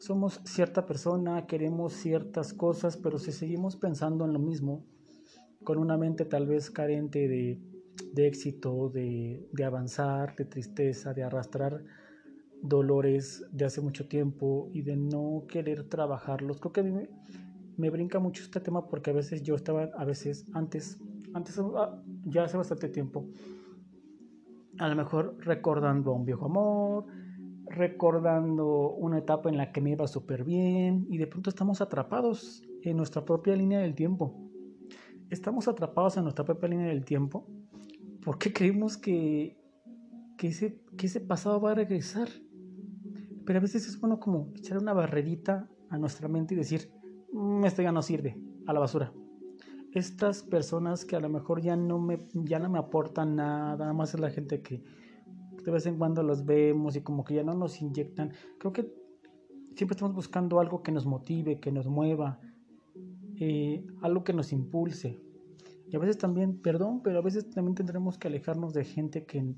Somos 0.04 0.42
cierta 0.44 0.86
persona, 0.86 1.48
queremos 1.48 1.94
ciertas 1.94 2.54
cosas, 2.54 2.98
pero 2.98 3.18
si 3.18 3.32
seguimos 3.32 3.78
pensando 3.78 4.26
en 4.26 4.34
lo 4.34 4.40
mismo, 4.40 4.84
con 5.64 5.78
una 5.78 5.98
mente 5.98 6.26
tal 6.26 6.46
vez 6.46 6.70
carente 6.70 7.30
de, 7.30 7.62
de 8.12 8.28
éxito, 8.28 8.90
de, 8.90 9.48
de 9.54 9.64
avanzar, 9.64 10.36
de 10.36 10.44
tristeza, 10.44 11.14
de 11.14 11.24
arrastrar 11.24 11.86
dolores 12.62 13.46
de 13.54 13.64
hace 13.64 13.80
mucho 13.80 14.10
tiempo 14.10 14.70
y 14.74 14.82
de 14.82 14.98
no 14.98 15.46
querer 15.48 15.88
trabajarlos. 15.88 16.60
Creo 16.60 16.74
que 16.74 16.82
a 16.82 16.84
mí 16.84 17.08
me, 17.78 17.90
brinca 17.90 18.20
mucho 18.20 18.44
este 18.44 18.60
tema 18.60 18.90
porque 18.90 19.12
a 19.12 19.14
veces 19.14 19.42
yo 19.42 19.56
estaba, 19.56 19.84
a 19.84 20.04
veces 20.04 20.46
antes, 20.52 21.00
antes 21.34 21.58
ah, 21.78 21.98
ya 22.26 22.44
hace 22.44 22.58
bastante 22.58 22.90
tiempo, 22.90 23.30
a 24.80 24.90
lo 24.90 24.98
mejor 24.98 25.38
recordando 25.40 26.12
un 26.12 26.26
viejo 26.26 26.48
amor, 26.48 27.06
recordando 27.76 28.92
una 28.92 29.20
etapa 29.20 29.50
en 29.50 29.58
la 29.58 29.72
que 29.72 29.82
me 29.82 29.92
iba 29.92 30.08
súper 30.08 30.44
bien 30.44 31.06
y 31.10 31.18
de 31.18 31.28
pronto 31.28 31.50
estamos 31.50 31.82
atrapados 31.82 32.64
en 32.82 32.98
nuestra 32.98 33.26
propia 33.26 33.56
línea 33.56 33.80
del 33.80 33.96
tiempo. 33.96 34.50
Estamos 35.30 35.68
atrapados 35.68 36.18
en 36.18 36.24
nuestra 36.24 36.46
propia 36.46 36.70
línea 36.70 36.88
del 36.88 37.06
tiempo 37.06 37.48
porque 38.24 38.54
creemos 38.54 38.98
que, 38.98 39.58
que, 40.38 40.48
ese, 40.48 40.82
que 40.98 41.08
ese 41.08 41.20
pasado 41.20 41.60
va 41.60 41.72
a 41.72 41.76
regresar 41.76 42.30
pero 43.46 43.60
a 43.60 43.62
veces 43.62 43.88
es 43.88 44.00
bueno 44.00 44.20
como 44.20 44.52
echar 44.56 44.78
una 44.78 44.94
barrerita 44.94 45.70
a 45.90 45.98
nuestra 45.98 46.28
mente 46.28 46.54
y 46.54 46.58
decir, 46.58 46.92
mm, 47.32 47.66
esto 47.66 47.82
ya 47.82 47.92
no 47.92 48.02
sirve, 48.02 48.38
a 48.66 48.74
la 48.74 48.80
basura. 48.80 49.14
Estas 49.92 50.44
personas 50.44 51.06
que 51.06 51.16
a 51.16 51.20
lo 51.20 51.30
mejor 51.30 51.62
ya 51.62 51.76
no 51.76 52.00
me, 52.00 52.28
ya 52.34 52.60
no 52.60 52.70
me 52.70 52.80
aportan 52.80 53.36
nada, 53.36 53.78
nada 53.78 53.94
más 53.94 54.14
es 54.14 54.20
la 54.20 54.32
gente 54.32 54.62
que 54.62 54.84
de 55.64 55.72
vez 55.72 55.86
en 55.86 55.98
cuando 55.98 56.24
los 56.24 56.46
vemos 56.46 56.96
y 56.96 57.02
como 57.02 57.24
que 57.24 57.36
ya 57.36 57.44
no 57.44 57.54
nos 57.54 57.82
inyectan. 57.82 58.34
Creo 58.60 58.74
que 58.74 58.92
siempre 59.76 59.96
estamos 59.96 60.14
buscando 60.14 60.60
algo 60.60 60.84
que 60.84 60.92
nos 60.92 61.06
motive, 61.06 61.60
que 61.60 61.72
nos 61.72 61.88
mueva, 61.88 62.40
eh, 63.40 63.86
algo 64.02 64.24
que 64.24 64.34
nos 64.34 64.52
impulse. 64.52 65.22
Y 65.88 65.96
a 65.96 66.00
veces 66.00 66.18
también, 66.18 66.62
perdón, 66.62 67.02
pero 67.04 67.20
a 67.20 67.22
veces 67.22 67.50
también 67.50 67.76
tendremos 67.76 68.18
que 68.18 68.28
alejarnos 68.28 68.74
de 68.74 68.84
gente 68.84 69.26
que 69.26 69.56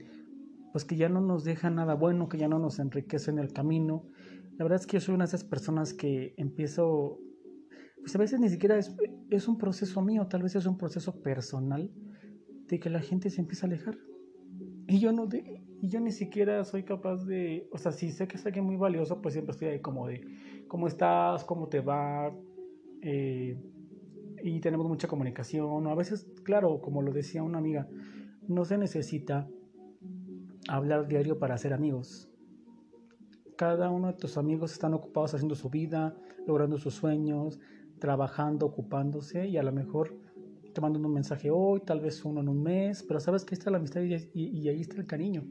pues 0.75 0.83
que 0.83 0.97
ya 0.97 1.07
no 1.07 1.21
nos 1.21 1.45
deja 1.45 1.69
nada 1.69 1.93
bueno, 1.93 2.27
que 2.27 2.37
ya 2.37 2.49
no 2.49 2.59
nos 2.59 2.79
enriquece 2.79 3.31
en 3.31 3.39
el 3.39 3.53
camino. 3.53 4.03
La 4.57 4.65
verdad 4.65 4.81
es 4.81 4.85
que 4.85 4.97
yo 4.97 4.99
soy 4.99 5.15
una 5.15 5.23
de 5.23 5.29
esas 5.29 5.45
personas 5.45 5.93
que 5.93 6.33
empiezo, 6.35 7.17
pues 8.01 8.13
a 8.13 8.17
veces 8.17 8.41
ni 8.41 8.49
siquiera 8.49 8.77
es, 8.77 8.93
es 9.29 9.47
un 9.47 9.57
proceso 9.57 10.01
mío, 10.01 10.27
tal 10.27 10.43
vez 10.43 10.53
es 10.57 10.65
un 10.65 10.77
proceso 10.77 11.21
personal 11.21 11.89
de 12.67 12.77
que 12.77 12.89
la 12.89 12.99
gente 12.99 13.29
se 13.29 13.39
empieza 13.39 13.65
a 13.65 13.69
alejar. 13.69 13.97
Y 14.87 14.99
yo 14.99 15.13
no 15.13 15.27
de, 15.27 15.64
y 15.85 15.87
yo 15.87 15.99
ni 15.99 16.11
siquiera 16.11 16.63
soy 16.63 16.81
capaz 16.81 17.25
de, 17.25 17.69
o 17.71 17.77
sea, 17.77 17.91
si 17.91 18.11
sé 18.11 18.27
que 18.27 18.37
es 18.37 18.45
alguien 18.47 18.65
muy 18.65 18.75
valioso, 18.75 19.21
pues 19.21 19.35
siempre 19.35 19.51
estoy 19.51 19.67
ahí 19.67 19.81
como 19.81 20.07
de, 20.07 20.19
¿cómo 20.67 20.87
estás? 20.87 21.43
¿Cómo 21.43 21.67
te 21.67 21.79
va? 21.79 22.33
Eh, 23.03 23.55
y 24.41 24.59
tenemos 24.61 24.87
mucha 24.87 25.07
comunicación. 25.07 25.85
A 25.85 25.93
veces, 25.93 26.25
claro, 26.43 26.81
como 26.81 27.03
lo 27.03 27.11
decía 27.11 27.43
una 27.43 27.59
amiga, 27.59 27.87
no 28.47 28.65
se 28.65 28.79
necesita 28.79 29.47
hablar 30.67 31.07
diario 31.07 31.37
para 31.37 31.53
hacer 31.53 31.71
amigos. 31.71 32.31
Cada 33.55 33.91
uno 33.91 34.07
de 34.07 34.13
tus 34.13 34.39
amigos 34.39 34.71
están 34.71 34.95
ocupados 34.95 35.35
haciendo 35.35 35.53
su 35.53 35.69
vida, 35.69 36.15
logrando 36.47 36.79
sus 36.79 36.95
sueños, 36.95 37.59
trabajando, 37.99 38.65
ocupándose 38.65 39.47
y 39.47 39.57
a 39.57 39.61
lo 39.61 39.71
mejor 39.71 40.17
te 40.73 40.81
mandan 40.81 41.05
un 41.05 41.13
mensaje 41.13 41.51
hoy, 41.51 41.81
tal 41.81 41.99
vez 41.99 42.25
uno 42.25 42.41
en 42.41 42.49
un 42.49 42.63
mes, 42.63 43.03
pero 43.03 43.19
sabes 43.19 43.45
que 43.45 43.53
está 43.53 43.69
la 43.69 43.77
amistad 43.77 44.01
y, 44.01 44.67
ahí 44.67 44.81
está 44.81 44.95
el 44.97 45.05
cariño. 45.05 45.45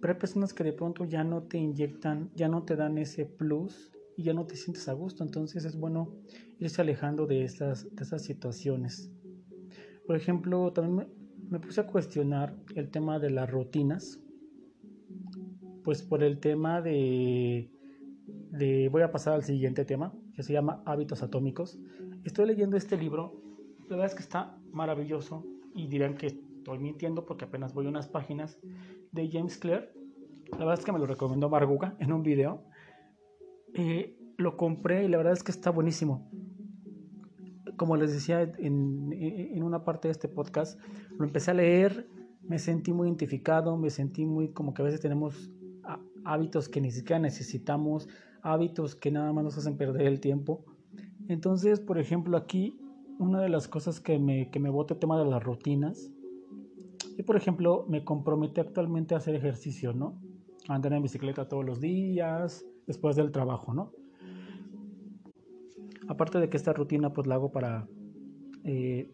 Pero 0.00 0.12
hay 0.12 0.18
personas 0.18 0.54
que 0.54 0.64
de 0.64 0.72
pronto 0.72 1.04
ya 1.04 1.24
no 1.24 1.42
te 1.42 1.58
inyectan, 1.58 2.30
ya 2.34 2.48
no 2.48 2.62
te 2.62 2.76
dan 2.76 2.98
ese 2.98 3.26
plus 3.26 3.92
y 4.16 4.22
ya 4.24 4.32
no 4.32 4.46
te 4.46 4.56
sientes 4.56 4.88
a 4.88 4.92
gusto. 4.92 5.22
Entonces 5.24 5.64
es 5.64 5.76
bueno 5.76 6.14
irse 6.58 6.80
alejando 6.80 7.26
de 7.26 7.44
esas, 7.44 7.94
de 7.94 8.02
esas 8.02 8.22
situaciones. 8.22 9.10
Por 10.06 10.16
ejemplo, 10.16 10.72
también 10.72 10.96
me, 10.96 11.48
me 11.50 11.60
puse 11.60 11.80
a 11.80 11.86
cuestionar 11.86 12.56
el 12.74 12.90
tema 12.90 13.18
de 13.18 13.30
las 13.30 13.50
rutinas 13.50 14.20
pues 15.82 16.02
por 16.02 16.22
el 16.22 16.38
tema 16.38 16.82
de, 16.82 17.70
de, 18.50 18.88
voy 18.90 19.02
a 19.02 19.10
pasar 19.10 19.34
al 19.34 19.44
siguiente 19.44 19.84
tema, 19.84 20.12
que 20.34 20.42
se 20.42 20.52
llama 20.52 20.82
Hábitos 20.84 21.22
Atómicos. 21.22 21.78
Estoy 22.24 22.46
leyendo 22.46 22.76
este 22.76 22.96
libro, 22.96 23.42
la 23.88 23.96
verdad 23.96 24.06
es 24.06 24.14
que 24.14 24.22
está 24.22 24.58
maravilloso 24.72 25.44
y 25.74 25.88
dirán 25.88 26.16
que 26.16 26.26
estoy 26.28 26.78
mintiendo 26.78 27.24
porque 27.24 27.46
apenas 27.46 27.74
voy 27.74 27.86
unas 27.86 28.08
páginas 28.08 28.58
de 29.12 29.30
James 29.30 29.56
Clear. 29.58 29.92
La 30.52 30.58
verdad 30.58 30.78
es 30.78 30.84
que 30.84 30.92
me 30.92 30.98
lo 30.98 31.06
recomendó 31.06 31.48
Marguga 31.48 31.96
en 31.98 32.12
un 32.12 32.22
video. 32.22 32.64
Eh, 33.74 34.16
lo 34.36 34.56
compré 34.56 35.04
y 35.04 35.08
la 35.08 35.16
verdad 35.18 35.32
es 35.32 35.42
que 35.42 35.52
está 35.52 35.70
buenísimo. 35.70 36.30
Como 37.76 37.96
les 37.96 38.12
decía 38.12 38.42
en, 38.42 39.12
en 39.12 39.62
una 39.62 39.84
parte 39.84 40.08
de 40.08 40.12
este 40.12 40.28
podcast, 40.28 40.78
lo 41.16 41.24
empecé 41.24 41.50
a 41.50 41.54
leer, 41.54 42.08
me 42.42 42.58
sentí 42.58 42.92
muy 42.92 43.08
identificado, 43.08 43.76
me 43.76 43.90
sentí 43.90 44.26
muy 44.26 44.52
como 44.52 44.74
que 44.74 44.82
a 44.82 44.84
veces 44.84 45.00
tenemos 45.00 45.50
hábitos 46.24 46.68
que 46.68 46.80
ni 46.80 46.90
siquiera 46.90 47.18
necesitamos, 47.18 48.08
hábitos 48.42 48.94
que 48.94 49.10
nada 49.10 49.32
más 49.32 49.44
nos 49.44 49.58
hacen 49.58 49.76
perder 49.76 50.06
el 50.06 50.20
tiempo. 50.20 50.64
Entonces, 51.28 51.80
por 51.80 51.98
ejemplo, 51.98 52.36
aquí 52.36 52.78
una 53.18 53.40
de 53.42 53.48
las 53.48 53.68
cosas 53.68 54.00
que 54.00 54.18
me, 54.18 54.50
que 54.50 54.58
me 54.58 54.70
bota 54.70 54.94
el 54.94 55.00
tema 55.00 55.18
de 55.18 55.26
las 55.26 55.42
rutinas. 55.42 56.10
Yo, 57.20 57.26
por 57.26 57.36
ejemplo, 57.36 57.84
me 57.86 58.02
comprometí 58.02 58.62
actualmente 58.62 59.12
a 59.14 59.18
hacer 59.18 59.34
ejercicio, 59.34 59.92
¿no? 59.92 60.18
Andar 60.68 60.94
en 60.94 61.02
bicicleta 61.02 61.48
todos 61.48 61.66
los 61.66 61.78
días, 61.78 62.64
después 62.86 63.14
del 63.14 63.30
trabajo, 63.30 63.74
¿no? 63.74 63.92
Aparte 66.08 66.38
de 66.40 66.48
que 66.48 66.56
esta 66.56 66.72
rutina 66.72 67.12
pues 67.12 67.26
la 67.26 67.34
hago 67.34 67.52
para, 67.52 67.86
eh, 68.64 69.12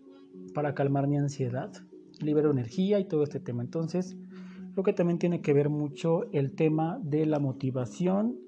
para 0.54 0.72
calmar 0.72 1.08
mi 1.08 1.16
ansiedad, 1.16 1.72
libero 2.20 2.52
energía 2.52 3.00
y 3.00 3.08
todo 3.08 3.24
este 3.24 3.40
tema. 3.40 3.64
Entonces, 3.64 4.16
creo 4.74 4.84
que 4.84 4.92
también 4.92 5.18
tiene 5.18 5.42
que 5.42 5.52
ver 5.52 5.68
mucho 5.68 6.30
el 6.30 6.54
tema 6.54 7.00
de 7.02 7.26
la 7.26 7.40
motivación 7.40 8.38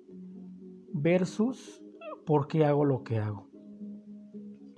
versus 0.92 1.82
por 2.24 2.46
qué 2.46 2.64
hago 2.64 2.84
lo 2.84 3.02
que 3.02 3.18
hago. 3.18 3.47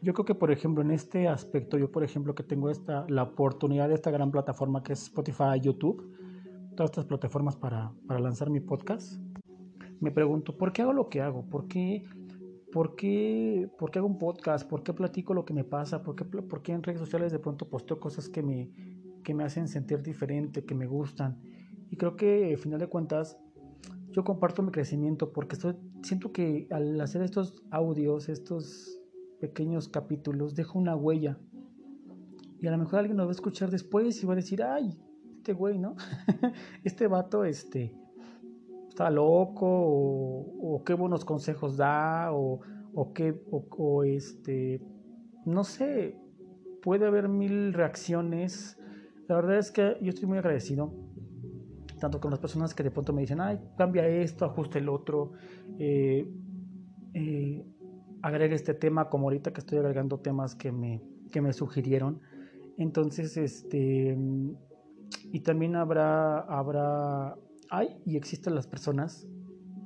Yo 0.02 0.14
creo 0.14 0.24
que, 0.24 0.34
por 0.34 0.50
ejemplo, 0.50 0.82
en 0.82 0.90
este 0.92 1.28
aspecto, 1.28 1.76
yo, 1.76 1.92
por 1.92 2.02
ejemplo, 2.02 2.34
que 2.34 2.42
tengo 2.42 2.70
esta, 2.70 3.04
la 3.08 3.24
oportunidad 3.24 3.88
de 3.88 3.94
esta 3.94 4.10
gran 4.10 4.30
plataforma 4.30 4.82
que 4.82 4.94
es 4.94 5.02
Spotify, 5.02 5.60
YouTube, 5.60 6.16
todas 6.74 6.90
estas 6.90 7.04
plataformas 7.04 7.56
para, 7.56 7.92
para 8.06 8.18
lanzar 8.18 8.48
mi 8.48 8.60
podcast, 8.60 9.20
me 10.00 10.10
pregunto, 10.10 10.56
¿por 10.56 10.72
qué 10.72 10.80
hago 10.80 10.94
lo 10.94 11.10
que 11.10 11.20
hago? 11.20 11.44
¿Por 11.44 11.68
qué, 11.68 12.04
por 12.72 12.96
qué, 12.96 13.68
por 13.78 13.90
qué 13.90 13.98
hago 13.98 14.08
un 14.08 14.18
podcast? 14.18 14.66
¿Por 14.66 14.82
qué 14.82 14.94
platico 14.94 15.34
lo 15.34 15.44
que 15.44 15.52
me 15.52 15.64
pasa? 15.64 16.02
¿Por 16.02 16.16
qué, 16.16 16.24
por 16.24 16.62
qué 16.62 16.72
en 16.72 16.82
redes 16.82 17.00
sociales 17.00 17.30
de 17.30 17.38
pronto 17.38 17.68
posteo 17.68 18.00
cosas 18.00 18.30
que 18.30 18.42
me, 18.42 18.70
que 19.22 19.34
me 19.34 19.44
hacen 19.44 19.68
sentir 19.68 20.02
diferente, 20.02 20.64
que 20.64 20.74
me 20.74 20.86
gustan? 20.86 21.38
Y 21.90 21.96
creo 21.96 22.16
que, 22.16 22.50
al 22.50 22.58
final 22.58 22.80
de 22.80 22.86
cuentas, 22.86 23.38
yo 24.12 24.24
comparto 24.24 24.62
mi 24.62 24.70
crecimiento 24.70 25.30
porque 25.30 25.56
estoy, 25.56 25.76
siento 26.02 26.32
que 26.32 26.66
al 26.70 26.98
hacer 27.02 27.20
estos 27.20 27.62
audios, 27.70 28.30
estos 28.30 28.99
pequeños 29.40 29.88
capítulos, 29.88 30.54
dejo 30.54 30.78
una 30.78 30.94
huella. 30.94 31.38
Y 32.60 32.66
a 32.66 32.70
lo 32.70 32.78
mejor 32.78 33.00
alguien 33.00 33.16
lo 33.16 33.24
va 33.24 33.30
a 33.30 33.32
escuchar 33.32 33.70
después 33.70 34.22
y 34.22 34.26
va 34.26 34.34
a 34.34 34.36
decir, 34.36 34.62
ay, 34.62 34.98
este 35.38 35.54
güey, 35.54 35.78
¿no? 35.78 35.96
este 36.84 37.06
vato, 37.06 37.44
este, 37.44 37.94
está 38.88 39.10
loco, 39.10 39.66
o, 39.66 40.82
qué 40.84 40.92
buenos 40.92 41.24
consejos 41.24 41.78
da, 41.78 42.32
o, 42.32 42.60
o 42.92 43.12
qué, 43.14 43.42
o, 43.50 44.04
este, 44.04 44.82
no 45.46 45.64
sé, 45.64 46.18
puede 46.82 47.06
haber 47.06 47.28
mil 47.28 47.72
reacciones. 47.72 48.78
La 49.26 49.36
verdad 49.36 49.58
es 49.58 49.70
que 49.70 49.96
yo 50.02 50.10
estoy 50.10 50.28
muy 50.28 50.36
agradecido, 50.36 50.92
tanto 51.98 52.20
con 52.20 52.30
las 52.30 52.40
personas 52.40 52.74
que 52.74 52.82
de 52.82 52.90
pronto 52.90 53.14
me 53.14 53.22
dicen, 53.22 53.40
ay, 53.40 53.58
cambia 53.78 54.06
esto, 54.06 54.44
ajusta 54.44 54.78
el 54.78 54.90
otro. 54.90 55.32
Eh, 55.78 56.30
eh, 57.14 57.64
agregue 58.22 58.54
este 58.54 58.74
tema, 58.74 59.08
como 59.08 59.26
ahorita 59.26 59.52
que 59.52 59.60
estoy 59.60 59.78
agregando 59.78 60.18
temas 60.18 60.54
que 60.54 60.72
me, 60.72 61.02
que 61.30 61.40
me 61.40 61.52
sugirieron. 61.52 62.20
Entonces, 62.76 63.36
este, 63.36 64.16
y 65.32 65.40
también 65.40 65.76
habrá, 65.76 66.40
habrá, 66.40 67.36
hay 67.70 68.00
y 68.06 68.16
existen 68.16 68.54
las 68.54 68.66
personas 68.66 69.26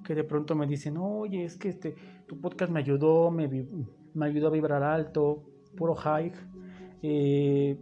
que 0.04 0.14
de 0.14 0.24
pronto 0.24 0.54
me 0.54 0.66
dicen, 0.66 0.96
oye, 0.98 1.44
es 1.44 1.56
que 1.56 1.68
este, 1.70 1.94
tu 2.26 2.40
podcast 2.40 2.70
me 2.70 2.80
ayudó, 2.80 3.30
me, 3.30 3.48
me 4.14 4.26
ayudó 4.26 4.48
a 4.48 4.50
vibrar 4.50 4.82
alto, 4.82 5.44
puro 5.76 5.94
high, 5.94 6.32
eh, 7.02 7.80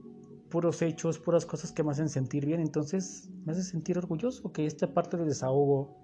puros 0.49 0.82
hechos, 0.82 1.18
puras 1.18 1.47
cosas 1.47 1.73
que 1.73 1.82
me 1.82 1.90
hacen 1.90 2.09
sentir 2.09 2.47
bien. 2.47 2.61
Entonces, 2.61 3.30
me 3.44 3.52
hace 3.52 3.62
sentir 3.62 3.99
orgulloso 3.99 4.52
que 4.52 4.66
esta 4.66 4.92
parte 4.92 5.16
de 5.16 5.25
desahogo 5.25 5.97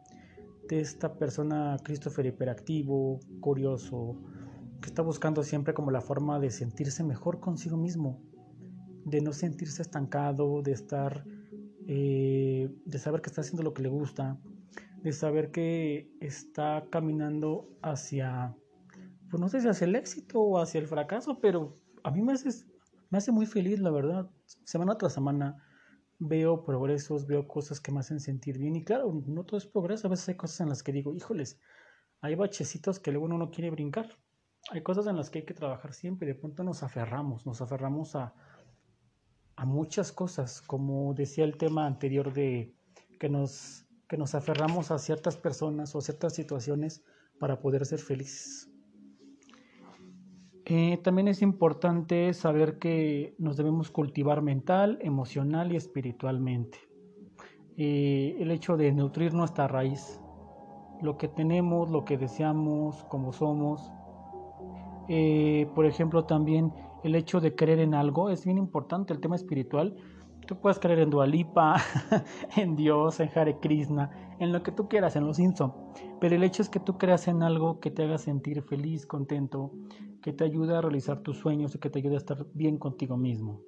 de 0.69 0.81
esta 0.81 1.14
persona 1.14 1.76
Christopher 1.83 2.26
hiperactivo, 2.26 3.21
curioso, 3.40 4.17
que 4.80 4.88
está 4.88 5.02
buscando 5.02 5.43
siempre 5.43 5.75
como 5.75 5.91
la 5.91 6.00
forma 6.00 6.38
de 6.38 6.50
sentirse 6.50 7.02
mejor 7.02 7.41
consigo 7.41 7.76
mismo, 7.76 8.23
de 9.04 9.21
no 9.21 9.32
sentirse 9.32 9.82
estancado, 9.82 10.62
de 10.62 10.73
estar, 10.73 11.25
eh, 11.86 12.71
de 12.84 12.99
saber 12.99 13.21
que 13.21 13.30
está 13.30 13.41
haciendo 13.41 13.62
lo 13.62 13.75
que 13.75 13.82
le 13.82 13.88
gusta, 13.88 14.38
de 15.02 15.12
saber 15.12 15.50
que 15.50 16.10
está 16.21 16.86
caminando 16.91 17.69
hacia, 17.82 18.56
pues 19.30 19.41
no 19.41 19.49
sé 19.49 19.60
si 19.60 19.69
hacia 19.69 19.86
el 19.86 19.97
éxito 19.97 20.41
o 20.41 20.58
hacia 20.58 20.80
el 20.80 20.86
fracaso, 20.86 21.41
pero 21.41 21.76
a 22.04 22.10
mí 22.10 22.23
me 22.23 22.32
hace, 22.32 22.50
me 23.10 23.19
hace 23.19 23.32
muy 23.32 23.47
feliz, 23.47 23.80
la 23.80 23.91
verdad. 23.91 24.30
Semana 24.64 24.97
tras 24.97 25.14
semana 25.14 25.62
veo 26.21 26.64
progresos, 26.64 27.26
veo 27.26 27.47
cosas 27.47 27.80
que 27.80 27.93
me 27.93 28.00
hacen 28.00 28.21
sentir 28.21 28.58
bien 28.58 28.76
y 28.76 28.84
claro, 28.84 29.23
no 29.26 29.45
todo 29.45 29.58
es 29.58 29.67
progreso, 29.67 30.06
a 30.06 30.10
veces 30.10 30.28
hay 30.28 30.34
cosas 30.36 30.60
en 30.60 30.69
las 30.69 30.82
que 30.82 30.93
digo, 30.93 31.14
híjoles, 31.14 31.60
hay 32.21 32.34
bachecitos 32.34 32.99
que 32.99 33.12
luego 33.12 33.26
uno 33.26 33.38
no 33.38 33.50
quiere 33.50 33.71
brincar 33.71 34.19
hay 34.71 34.83
cosas 34.83 35.07
en 35.07 35.17
las 35.17 35.31
que 35.31 35.41
hay 35.41 35.45
que 35.45 35.54
trabajar 35.54 35.93
siempre 35.95 36.28
de 36.28 36.35
pronto 36.35 36.63
nos 36.63 36.83
aferramos, 36.83 37.47
nos 37.47 37.61
aferramos 37.61 38.15
a, 38.17 38.35
a 39.57 39.65
muchas 39.65 40.13
cosas, 40.13 40.63
como 40.63 41.15
decía 41.15 41.45
el 41.45 41.57
tema 41.57 41.87
anterior 41.87 42.33
de 42.33 42.75
que 43.19 43.28
nos, 43.28 43.87
que 44.09 44.17
nos 44.17 44.35
aferramos 44.35 44.91
a 44.91 44.99
ciertas 44.99 45.37
personas 45.37 45.95
o 45.95 46.00
ciertas 46.00 46.35
situaciones 46.35 47.02
para 47.39 47.61
poder 47.61 47.85
ser 47.87 47.99
felices. 47.99 48.71
Eh, 50.65 50.99
también 51.02 51.28
es 51.28 51.41
importante 51.41 52.35
saber 52.35 52.78
que 52.78 53.35
nos 53.39 53.57
debemos 53.57 53.91
cultivar 53.91 54.43
mental, 54.43 54.99
emocional 55.00 55.73
y 55.73 55.76
espiritualmente. 55.76 56.78
Eh, 57.78 58.37
el 58.39 58.50
hecho 58.50 58.76
de 58.76 58.93
nutrir 58.93 59.33
nuestra 59.33 59.67
raíz, 59.67 60.21
lo 61.00 61.17
que 61.17 61.28
tenemos, 61.28 61.91
lo 61.91 62.04
que 62.04 62.19
deseamos, 62.19 63.02
como 63.04 63.33
somos, 63.33 63.91
eh, 65.08 65.68
por 65.75 65.86
ejemplo, 65.86 66.25
también 66.25 66.73
el 67.04 67.14
hecho 67.14 67.40
de 67.40 67.54
creer 67.54 67.80
en 67.80 67.94
algo 67.94 68.30
es 68.30 68.44
bien 68.44 68.58
importante, 68.58 69.12
el 69.12 69.21
tema 69.21 69.36
espiritual. 69.36 69.97
Tú 70.47 70.60
puedes 70.60 70.78
creer 70.78 71.00
en 71.00 71.10
Dualipa, 71.10 71.76
en 72.56 72.75
Dios, 72.76 73.21
en 73.21 73.30
Hare 73.34 73.58
Krishna, 73.60 74.10
en 74.38 74.52
lo 74.52 74.62
que 74.62 74.73
tú 74.73 74.88
quieras, 74.88 75.16
en 75.16 75.26
los 75.26 75.36
Simpson. 75.36 75.73
Pero 76.21 76.34
el 76.34 76.42
hecho 76.42 76.62
es 76.62 76.68
que 76.68 76.80
tú 76.80 76.99
creas 76.99 77.28
en 77.28 77.42
algo 77.42 77.80
que 77.80 77.90
te 77.90 78.04
haga 78.04 78.18
sentir 78.18 78.62
feliz, 78.62 79.06
contento, 79.06 79.73
que 80.23 80.32
te 80.32 80.44
ayude 80.44 80.76
a 80.76 80.80
realizar 80.80 81.21
tus 81.21 81.38
sueños 81.38 81.75
y 81.75 81.78
que 81.78 81.90
te 81.90 81.99
ayude 81.99 82.14
a 82.14 82.18
estar 82.18 82.47
bien 82.54 82.78
contigo 82.78 83.16
mismo. 83.16 83.60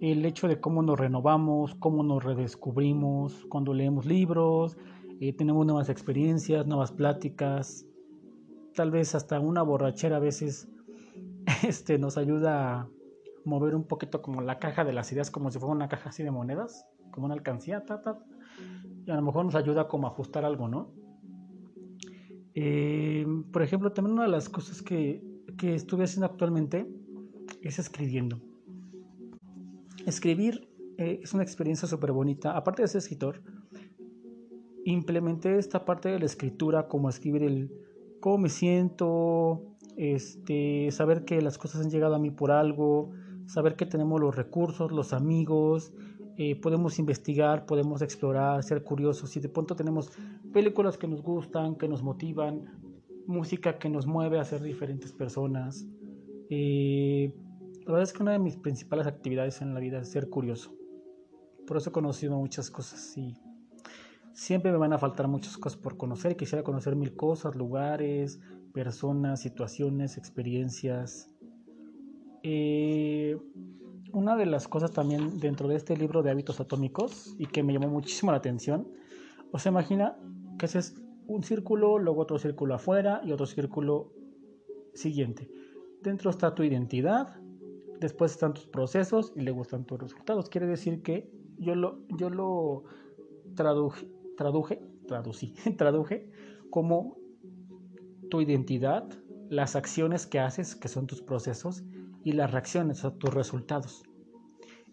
El 0.00 0.24
hecho 0.24 0.48
de 0.48 0.60
cómo 0.60 0.82
nos 0.82 0.98
renovamos, 0.98 1.74
cómo 1.74 2.02
nos 2.02 2.24
redescubrimos 2.24 3.44
cuando 3.48 3.74
leemos 3.74 4.06
libros, 4.06 4.76
eh, 5.20 5.34
tenemos 5.34 5.66
nuevas 5.66 5.90
experiencias, 5.90 6.66
nuevas 6.66 6.92
pláticas, 6.92 7.86
tal 8.74 8.90
vez 8.90 9.14
hasta 9.14 9.40
una 9.40 9.62
borrachera 9.62 10.16
a 10.16 10.20
veces 10.20 10.68
este, 11.66 11.98
nos 11.98 12.16
ayuda 12.16 12.80
a 12.80 12.88
mover 13.44 13.74
un 13.74 13.84
poquito 13.84 14.22
como 14.22 14.42
la 14.42 14.58
caja 14.58 14.84
de 14.84 14.92
las 14.92 15.10
ideas, 15.12 15.30
como 15.30 15.50
si 15.50 15.58
fuera 15.58 15.74
una 15.74 15.88
caja 15.88 16.10
así 16.10 16.22
de 16.22 16.30
monedas, 16.30 16.86
como 17.10 17.26
una 17.26 17.34
alcancía, 17.34 17.84
y 19.06 19.10
a 19.10 19.16
lo 19.16 19.22
mejor 19.22 19.44
nos 19.44 19.54
ayuda 19.54 19.88
como 19.88 20.06
a 20.06 20.10
ajustar 20.10 20.44
algo, 20.44 20.68
¿no? 20.68 20.92
Eh, 22.54 23.26
por 23.52 23.62
ejemplo, 23.62 23.92
también 23.92 24.14
una 24.14 24.24
de 24.24 24.30
las 24.30 24.48
cosas 24.48 24.82
que, 24.82 25.22
que 25.56 25.74
estuve 25.74 26.04
haciendo 26.04 26.26
actualmente 26.26 26.86
es 27.62 27.78
escribiendo. 27.78 28.40
Escribir 30.06 30.68
eh, 30.98 31.20
es 31.22 31.32
una 31.32 31.42
experiencia 31.42 31.88
súper 31.88 32.12
bonita. 32.12 32.56
Aparte 32.56 32.82
de 32.82 32.88
ser 32.88 32.98
escritor, 32.98 33.42
implementé 34.84 35.58
esta 35.58 35.84
parte 35.84 36.08
de 36.08 36.18
la 36.18 36.26
escritura 36.26 36.88
como 36.88 37.08
escribir 37.08 37.42
el, 37.42 37.70
cómo 38.20 38.38
me 38.38 38.48
siento, 38.48 39.62
este, 39.96 40.90
saber 40.92 41.24
que 41.24 41.40
las 41.42 41.58
cosas 41.58 41.82
han 41.82 41.90
llegado 41.90 42.14
a 42.14 42.18
mí 42.18 42.30
por 42.30 42.50
algo, 42.50 43.10
saber 43.46 43.76
que 43.76 43.86
tenemos 43.86 44.20
los 44.20 44.36
recursos, 44.36 44.92
los 44.92 45.12
amigos, 45.12 45.92
eh, 46.36 46.56
podemos 46.56 46.98
investigar, 46.98 47.66
podemos 47.66 48.00
explorar, 48.00 48.62
ser 48.62 48.82
curiosos 48.82 49.36
y 49.36 49.40
de 49.40 49.48
pronto 49.48 49.76
tenemos 49.76 50.10
películas 50.52 50.96
que 50.96 51.06
nos 51.06 51.22
gustan, 51.22 51.76
que 51.76 51.88
nos 51.88 52.02
motivan, 52.02 52.80
música 53.26 53.78
que 53.78 53.90
nos 53.90 54.06
mueve 54.06 54.38
a 54.38 54.44
ser 54.44 54.62
diferentes 54.62 55.12
personas. 55.12 55.86
Eh, 56.48 57.34
la 57.84 57.92
verdad 57.92 58.02
es 58.02 58.12
que 58.12 58.22
una 58.22 58.32
de 58.32 58.38
mis 58.38 58.56
principales 58.56 59.06
actividades 59.06 59.60
en 59.60 59.74
la 59.74 59.80
vida 59.80 60.00
es 60.00 60.08
ser 60.08 60.30
curioso. 60.30 60.74
Por 61.66 61.76
eso 61.76 61.90
he 61.90 61.92
conocido 61.92 62.38
muchas 62.38 62.70
cosas 62.70 63.16
y 63.16 63.36
Siempre 64.40 64.72
me 64.72 64.78
van 64.78 64.94
a 64.94 64.98
faltar 64.98 65.28
muchas 65.28 65.58
cosas 65.58 65.78
por 65.78 65.98
conocer. 65.98 66.34
Quisiera 66.34 66.64
conocer 66.64 66.96
mil 66.96 67.14
cosas, 67.14 67.54
lugares, 67.54 68.40
personas, 68.72 69.42
situaciones, 69.42 70.16
experiencias. 70.16 71.28
Eh, 72.42 73.36
una 74.14 74.36
de 74.36 74.46
las 74.46 74.66
cosas 74.66 74.92
también 74.92 75.38
dentro 75.40 75.68
de 75.68 75.76
este 75.76 75.94
libro 75.94 76.22
de 76.22 76.30
hábitos 76.30 76.58
atómicos 76.58 77.34
y 77.38 77.48
que 77.48 77.62
me 77.62 77.74
llamó 77.74 77.88
muchísimo 77.88 78.32
la 78.32 78.38
atención, 78.38 78.88
o 79.52 79.58
se 79.58 79.68
imagina 79.68 80.16
que 80.58 80.64
haces 80.64 80.94
un 81.26 81.42
círculo, 81.42 81.98
luego 81.98 82.22
otro 82.22 82.38
círculo 82.38 82.74
afuera 82.74 83.20
y 83.22 83.32
otro 83.32 83.44
círculo 83.44 84.10
siguiente. 84.94 85.50
Dentro 86.00 86.30
está 86.30 86.54
tu 86.54 86.62
identidad, 86.62 87.36
después 88.00 88.32
están 88.32 88.54
tus 88.54 88.66
procesos 88.66 89.34
y 89.36 89.42
luego 89.42 89.60
están 89.60 89.84
tus 89.84 90.00
resultados. 90.00 90.48
Quiere 90.48 90.66
decir 90.66 91.02
que 91.02 91.30
yo 91.58 91.74
lo, 91.74 91.98
yo 92.16 92.30
lo 92.30 92.84
traduje, 93.54 94.08
traduje, 94.40 94.80
traducí, 95.06 95.54
traduje 95.76 96.30
como 96.70 97.18
tu 98.30 98.40
identidad, 98.40 99.06
las 99.50 99.76
acciones 99.76 100.26
que 100.26 100.40
haces, 100.40 100.74
que 100.74 100.88
son 100.88 101.06
tus 101.06 101.20
procesos, 101.20 101.82
y 102.24 102.32
las 102.32 102.50
reacciones 102.50 103.04
a 103.04 103.14
tus 103.18 103.34
resultados. 103.34 104.02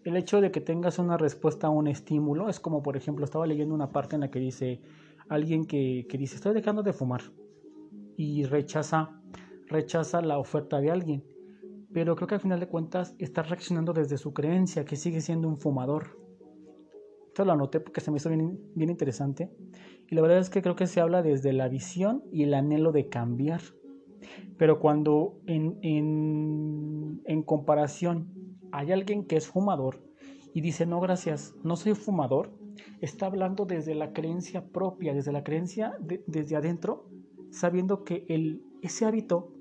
El 0.04 0.18
hecho 0.18 0.42
de 0.42 0.50
que 0.50 0.60
tengas 0.60 0.98
una 0.98 1.16
respuesta 1.16 1.68
a 1.68 1.70
un 1.70 1.88
estímulo 1.88 2.50
es 2.50 2.60
como, 2.60 2.82
por 2.82 2.98
ejemplo, 2.98 3.24
estaba 3.24 3.46
leyendo 3.46 3.74
una 3.74 3.90
parte 3.90 4.16
en 4.16 4.20
la 4.20 4.30
que 4.30 4.38
dice 4.38 4.82
alguien 5.30 5.64
que, 5.64 6.06
que 6.10 6.18
dice, 6.18 6.36
estoy 6.36 6.52
dejando 6.52 6.82
de 6.82 6.92
fumar 6.92 7.22
y 8.18 8.44
rechaza, 8.44 9.18
rechaza 9.66 10.20
la 10.20 10.38
oferta 10.38 10.78
de 10.78 10.90
alguien. 10.90 11.24
Pero 11.94 12.16
creo 12.16 12.28
que 12.28 12.34
al 12.34 12.42
final 12.42 12.60
de 12.60 12.68
cuentas 12.68 13.14
está 13.18 13.42
reaccionando 13.42 13.94
desde 13.94 14.18
su 14.18 14.34
creencia, 14.34 14.84
que 14.84 14.96
sigue 14.96 15.22
siendo 15.22 15.48
un 15.48 15.58
fumador. 15.58 16.27
Esto 17.38 17.46
lo 17.46 17.52
anoté 17.52 17.78
porque 17.78 18.00
se 18.00 18.10
me 18.10 18.16
hizo 18.16 18.30
bien, 18.30 18.90
interesante. 18.90 19.48
Y 20.10 20.16
la 20.16 20.22
verdad 20.22 20.38
es 20.38 20.50
que 20.50 20.60
creo 20.60 20.74
que 20.74 20.88
se 20.88 21.00
habla 21.00 21.22
desde 21.22 21.52
la 21.52 21.68
visión 21.68 22.24
y 22.32 22.42
el 22.42 22.52
anhelo 22.52 22.90
de 22.90 23.08
cambiar. 23.08 23.60
Pero 24.56 24.80
cuando 24.80 25.38
en, 25.46 25.78
en, 25.82 27.22
en 27.24 27.42
comparación 27.44 28.26
hay 28.72 28.90
alguien 28.90 29.24
que 29.24 29.36
es 29.36 29.46
fumador 29.46 30.02
y 30.52 30.62
dice, 30.62 30.84
no, 30.84 31.00
gracias, 31.00 31.54
no 31.62 31.76
soy 31.76 31.94
fumador, 31.94 32.50
está 33.00 33.26
hablando 33.26 33.66
desde 33.66 33.94
la 33.94 34.12
creencia 34.12 34.66
propia, 34.66 35.14
desde 35.14 35.30
la 35.30 35.44
creencia 35.44 35.96
desde 36.26 36.56
adentro, 36.56 37.08
sabiendo 37.52 38.02
que 38.02 38.26
el, 38.28 38.64
ese 38.82 39.04
hábito 39.04 39.52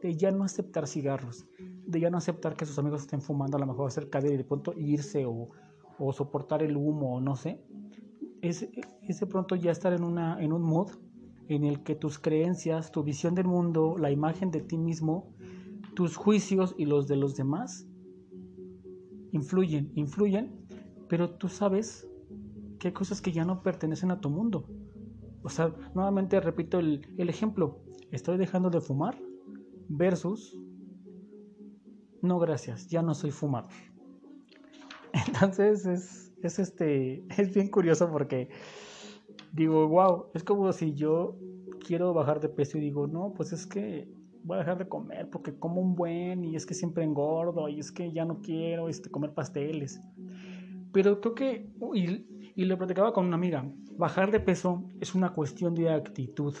de 0.00 0.14
ya 0.14 0.30
no 0.30 0.44
aceptar 0.44 0.86
cigarros, 0.86 1.48
de 1.58 1.98
ya 1.98 2.10
no 2.10 2.18
aceptar 2.18 2.54
que 2.54 2.64
sus 2.64 2.78
amigos 2.78 3.00
estén 3.00 3.22
fumando 3.22 3.56
a 3.56 3.60
lo 3.60 3.66
mejor 3.66 3.90
cerca 3.90 4.20
de 4.20 4.28
él 4.28 4.34
y 4.34 4.36
de 4.36 4.44
pronto 4.44 4.72
irse 4.76 5.26
o, 5.26 5.50
o 5.98 6.12
soportar 6.12 6.62
el 6.62 6.76
humo 6.76 7.16
o 7.16 7.20
no 7.20 7.36
sé, 7.36 7.64
es, 8.40 8.60
de 8.60 9.26
pronto 9.26 9.56
ya 9.56 9.70
estar 9.70 9.92
en, 9.92 10.04
una, 10.04 10.42
en 10.42 10.52
un 10.52 10.62
mood 10.62 10.90
en 11.48 11.64
el 11.64 11.82
que 11.82 11.94
tus 11.94 12.18
creencias, 12.18 12.90
tu 12.92 13.02
visión 13.02 13.34
del 13.34 13.46
mundo, 13.46 13.96
la 13.98 14.10
imagen 14.10 14.50
de 14.50 14.60
ti 14.60 14.76
mismo, 14.78 15.34
tus 15.94 16.16
juicios 16.16 16.74
y 16.76 16.86
los 16.86 17.06
de 17.06 17.16
los 17.16 17.36
demás 17.36 17.86
influyen, 19.32 19.92
influyen, 19.94 20.66
pero 21.08 21.30
tú 21.30 21.48
sabes 21.48 22.08
que 22.78 22.88
hay 22.88 22.94
cosas 22.94 23.20
que 23.20 23.32
ya 23.32 23.44
no 23.44 23.62
pertenecen 23.62 24.10
a 24.10 24.20
tu 24.20 24.30
mundo. 24.30 24.68
O 25.42 25.48
sea, 25.48 25.74
nuevamente 25.94 26.40
repito 26.40 26.78
el, 26.78 27.04
ejemplo, 27.18 27.82
estoy 28.10 28.38
dejando 28.38 28.70
de 28.70 28.80
fumar 28.80 29.18
versus, 29.88 30.56
no 32.22 32.38
gracias, 32.38 32.88
ya 32.88 33.02
no 33.02 33.14
soy 33.14 33.30
fumador. 33.30 33.70
Entonces 35.26 35.86
es, 35.86 36.32
es, 36.42 36.58
este, 36.58 37.24
es 37.38 37.54
bien 37.54 37.68
curioso 37.68 38.10
porque 38.10 38.48
digo, 39.52 39.88
wow, 39.88 40.26
es 40.34 40.42
como 40.42 40.72
si 40.72 40.94
yo 40.94 41.36
quiero 41.86 42.12
bajar 42.12 42.40
de 42.40 42.48
peso 42.48 42.78
y 42.78 42.80
digo, 42.80 43.06
no, 43.06 43.32
pues 43.34 43.52
es 43.52 43.66
que 43.66 44.08
voy 44.42 44.56
a 44.56 44.60
dejar 44.60 44.78
de 44.78 44.88
comer 44.88 45.30
porque 45.30 45.58
como 45.58 45.80
un 45.80 45.94
buen 45.94 46.44
y 46.44 46.56
es 46.56 46.66
que 46.66 46.74
siempre 46.74 47.04
engordo 47.04 47.68
y 47.68 47.80
es 47.80 47.92
que 47.92 48.12
ya 48.12 48.24
no 48.24 48.40
quiero 48.40 48.88
este, 48.88 49.10
comer 49.10 49.32
pasteles. 49.32 50.00
Pero 50.92 51.20
creo 51.20 51.34
que, 51.34 51.70
y, 51.94 52.26
y 52.54 52.64
lo 52.64 52.78
platicaba 52.78 53.12
con 53.12 53.26
una 53.26 53.36
amiga, 53.36 53.68
bajar 53.96 54.30
de 54.30 54.40
peso 54.40 54.84
es 55.00 55.14
una 55.14 55.32
cuestión 55.32 55.74
de 55.74 55.90
actitud. 55.90 56.54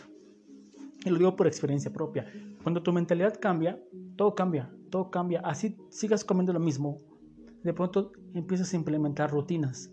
Y 1.04 1.10
lo 1.10 1.18
digo 1.18 1.36
por 1.36 1.46
experiencia 1.46 1.92
propia. 1.92 2.26
Cuando 2.62 2.82
tu 2.82 2.92
mentalidad 2.92 3.38
cambia, 3.38 3.78
todo 4.16 4.34
cambia, 4.34 4.72
todo 4.90 5.10
cambia. 5.10 5.40
Así 5.40 5.76
sigas 5.90 6.24
comiendo 6.24 6.52
lo 6.52 6.60
mismo, 6.60 6.98
de 7.64 7.72
pronto 7.72 8.12
empiezas 8.34 8.72
a 8.72 8.76
implementar 8.76 9.30
rutinas. 9.30 9.90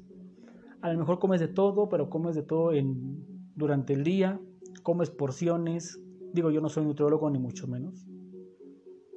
A 0.81 0.91
lo 0.93 0.99
mejor 0.99 1.17
comes 1.17 1.39
de 1.39 1.47
todo, 1.47 1.89
pero 1.89 2.09
comes 2.09 2.35
de 2.35 2.43
todo 2.43 2.73
en, 2.73 3.25
durante 3.55 3.93
el 3.93 4.03
día, 4.03 4.39
comes 4.83 5.09
porciones, 5.09 5.99
Digo, 6.33 6.49
yo 6.49 6.61
no 6.61 6.69
soy 6.69 6.85
nutriólogo 6.85 7.29
ni 7.29 7.39
mucho 7.39 7.67
menos, 7.67 8.05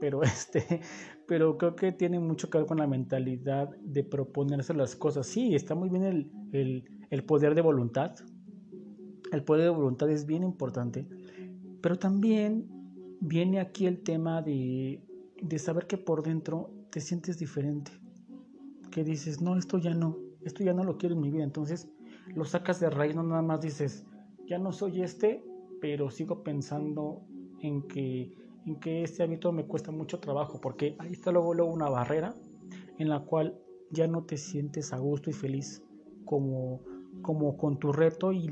pero 0.01 0.23
este, 0.23 0.81
pero 1.27 1.57
creo 1.57 1.77
que 1.77 1.93
tiene 1.93 2.19
mucho 2.19 2.51
que 2.51 2.59
ver 2.59 2.67
con 2.67 2.79
la 2.79 2.87
mentalidad 2.87 3.71
de 3.83 4.05
proponerse 4.05 4.75
las 4.75 4.97
cosas. 4.97 5.27
Sí, 5.27 5.55
está 5.55 5.75
muy 5.75 5.88
bien 5.88 6.05
el, 6.05 6.31
el, 6.53 6.85
el 7.11 7.25
poder 7.25 7.55
de 7.55 7.61
voluntad. 7.61 8.14
El 9.33 9.43
poder 9.43 9.64
de 9.64 9.71
voluntad 9.71 10.11
es 10.11 10.27
bien 10.27 10.45
importante, 10.45 11.09
pero 11.81 11.97
también 11.97 12.67
viene 13.21 13.59
aquí 13.59 13.87
el 13.87 14.03
tema 14.03 14.43
de, 14.43 15.03
de 15.43 15.59
saber 15.59 15.87
que 15.87 15.99
por 15.99 16.23
dentro 16.23 16.71
te 16.90 17.01
sientes 17.01 17.38
diferente. 17.38 17.90
Que 18.95 19.03
dices, 19.03 19.41
no, 19.43 19.59
esto 19.59 19.79
ya 19.79 19.93
no, 19.93 20.17
esto 20.43 20.63
ya 20.63 20.73
no 20.73 20.85
lo 20.85 20.99
quiero 20.99 21.17
en 21.17 21.21
mi 21.21 21.31
vida. 21.33 21.43
Entonces 21.43 21.89
lo 22.33 22.45
sacas 22.45 22.79
de 22.79 22.91
raíz, 22.91 23.17
no 23.17 23.25
nada 23.25 23.43
más 23.43 23.61
dices, 23.61 24.07
ya 24.47 24.57
no 24.57 24.71
soy 24.71 25.03
este, 25.03 25.43
pero 25.81 26.13
sigo 26.13 26.45
pensando 26.45 27.27
en 27.61 27.83
que, 27.89 28.33
en 28.67 28.79
que 28.79 29.03
este 29.03 29.25
hábito 29.25 29.51
me 29.51 29.65
cuesta 29.65 29.91
mucho 29.91 30.21
trabajo, 30.21 30.61
porque 30.61 30.95
ahí 31.01 31.11
está 31.11 31.33
luego, 31.33 31.55
luego 31.55 31.73
una 31.73 31.89
barrera 31.89 32.37
en 32.99 33.09
la 33.09 33.25
cual 33.25 33.59
ya 33.91 34.07
no 34.07 34.23
te 34.23 34.37
sientes 34.37 34.93
a 34.93 34.99
gusto 34.99 35.29
y 35.29 35.33
feliz 35.33 35.83
como, 36.25 36.81
como 37.21 37.57
con 37.57 37.81
tu 37.81 37.93
reto 37.93 38.33
y, 38.33 38.49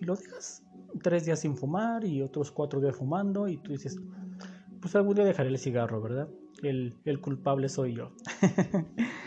lo 0.00 0.14
dejas 0.14 0.62
tres 1.02 1.24
días 1.24 1.40
sin 1.40 1.56
fumar 1.56 2.04
y 2.04 2.22
otros 2.22 2.52
cuatro 2.52 2.78
días 2.78 2.94
fumando 2.94 3.48
y 3.48 3.56
tú 3.56 3.72
dices, 3.72 3.98
pues 4.82 4.94
algún 4.94 5.16
día 5.16 5.24
dejaré 5.24 5.48
el 5.48 5.58
cigarro, 5.58 6.02
¿verdad? 6.02 6.28
El, 6.62 6.94
el 7.06 7.20
culpable 7.22 7.68
soy 7.68 7.94
yo. 7.94 8.12